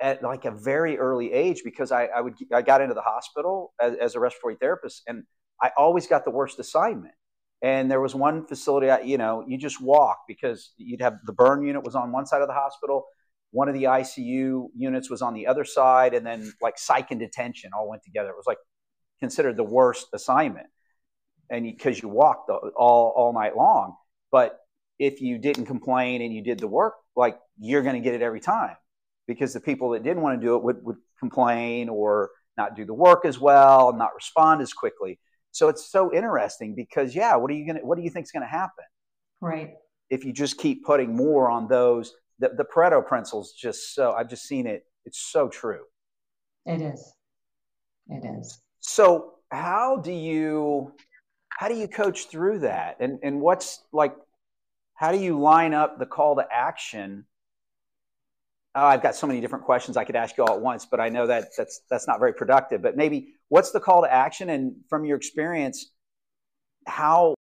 at 0.00 0.22
like 0.22 0.44
a 0.44 0.50
very 0.50 0.98
early 0.98 1.32
age 1.32 1.62
because 1.64 1.92
I, 1.92 2.06
I 2.06 2.20
would 2.20 2.34
I 2.52 2.62
got 2.62 2.80
into 2.80 2.94
the 2.94 3.02
hospital 3.02 3.74
as, 3.80 3.94
as, 4.00 4.14
a 4.14 4.20
respiratory 4.20 4.56
therapist 4.56 5.02
and 5.06 5.24
I 5.60 5.70
always 5.76 6.06
got 6.06 6.24
the 6.24 6.30
worst 6.30 6.58
assignment. 6.58 7.14
And 7.62 7.90
there 7.90 8.00
was 8.00 8.14
one 8.14 8.46
facility, 8.46 8.88
I, 8.88 9.00
you 9.00 9.18
know, 9.18 9.44
you 9.46 9.58
just 9.58 9.82
walk 9.82 10.20
because 10.26 10.72
you'd 10.78 11.02
have 11.02 11.18
the 11.26 11.34
burn 11.34 11.62
unit 11.62 11.84
was 11.84 11.94
on 11.94 12.10
one 12.12 12.24
side 12.24 12.40
of 12.40 12.48
the 12.48 12.54
hospital, 12.54 13.04
one 13.50 13.68
of 13.68 13.74
the 13.74 13.84
ICU 13.84 14.68
units 14.74 15.10
was 15.10 15.20
on 15.20 15.34
the 15.34 15.46
other 15.46 15.64
side, 15.64 16.14
and 16.14 16.24
then 16.24 16.52
like 16.62 16.78
psych 16.78 17.10
and 17.10 17.20
detention 17.20 17.72
all 17.76 17.88
went 17.88 18.02
together. 18.02 18.30
It 18.30 18.36
was 18.36 18.46
like 18.46 18.56
considered 19.18 19.58
the 19.58 19.64
worst 19.64 20.06
assignment, 20.14 20.68
and 21.50 21.64
because 21.64 22.00
you, 22.00 22.08
you 22.08 22.14
walked 22.14 22.50
all 22.50 23.12
all 23.16 23.32
night 23.32 23.56
long. 23.56 23.96
But 24.30 24.58
if 24.98 25.20
you 25.20 25.38
didn't 25.38 25.66
complain 25.66 26.22
and 26.22 26.32
you 26.32 26.42
did 26.42 26.58
the 26.58 26.68
work, 26.68 26.94
like 27.16 27.38
you're 27.58 27.82
going 27.82 27.94
to 27.94 28.00
get 28.00 28.14
it 28.14 28.22
every 28.22 28.40
time 28.40 28.76
because 29.26 29.52
the 29.52 29.60
people 29.60 29.90
that 29.90 30.02
didn't 30.02 30.22
want 30.22 30.40
to 30.40 30.46
do 30.46 30.56
it 30.56 30.62
would, 30.62 30.84
would 30.84 30.96
complain 31.18 31.88
or 31.88 32.30
not 32.56 32.76
do 32.76 32.84
the 32.84 32.94
work 32.94 33.24
as 33.24 33.38
well, 33.38 33.92
not 33.92 34.14
respond 34.14 34.60
as 34.60 34.72
quickly. 34.72 35.18
So 35.52 35.68
it's 35.68 35.90
so 35.90 36.12
interesting 36.12 36.74
because 36.74 37.14
yeah, 37.14 37.34
what 37.36 37.50
are 37.50 37.54
you 37.54 37.66
gonna 37.66 37.80
what 37.80 37.96
do 37.96 38.04
you 38.04 38.10
think 38.10 38.24
is 38.24 38.32
gonna 38.32 38.46
happen? 38.46 38.84
Right. 39.40 39.72
If 40.10 40.24
you 40.24 40.32
just 40.32 40.58
keep 40.58 40.84
putting 40.84 41.14
more 41.14 41.50
on 41.50 41.68
those, 41.68 42.14
the, 42.38 42.50
the 42.56 42.64
Pareto 42.64 43.04
principles 43.06 43.52
just 43.52 43.94
so 43.94 44.12
I've 44.12 44.28
just 44.28 44.46
seen 44.46 44.66
it, 44.66 44.84
it's 45.04 45.18
so 45.18 45.48
true. 45.48 45.84
It 46.66 46.82
is. 46.82 47.12
It 48.08 48.24
is. 48.24 48.60
So 48.80 49.34
how 49.50 49.96
do 49.96 50.12
you 50.12 50.92
how 51.50 51.68
do 51.68 51.74
you 51.74 51.88
coach 51.88 52.28
through 52.28 52.60
that? 52.60 52.96
And 53.00 53.18
and 53.22 53.40
what's 53.40 53.82
like 53.92 54.14
how 54.94 55.12
do 55.12 55.18
you 55.18 55.38
line 55.38 55.74
up 55.74 55.98
the 55.98 56.06
call 56.06 56.36
to 56.36 56.46
action 56.50 57.24
oh, 58.74 58.84
I've 58.84 59.02
got 59.02 59.14
so 59.14 59.26
many 59.26 59.40
different 59.40 59.64
questions 59.64 59.96
I 59.96 60.04
could 60.04 60.16
ask 60.16 60.36
you 60.36 60.44
all 60.44 60.54
at 60.54 60.60
once, 60.60 60.86
but 60.86 61.00
I 61.00 61.08
know 61.08 61.26
that 61.26 61.50
that's 61.56 61.82
that's 61.90 62.06
not 62.06 62.18
very 62.18 62.32
productive. 62.32 62.82
But 62.82 62.96
maybe 62.96 63.34
what's 63.48 63.72
the 63.72 63.80
call 63.80 64.02
to 64.02 64.12
action, 64.12 64.50
and 64.50 64.76
from 64.88 65.04
your 65.04 65.16
experience, 65.16 65.92
how 66.86 67.34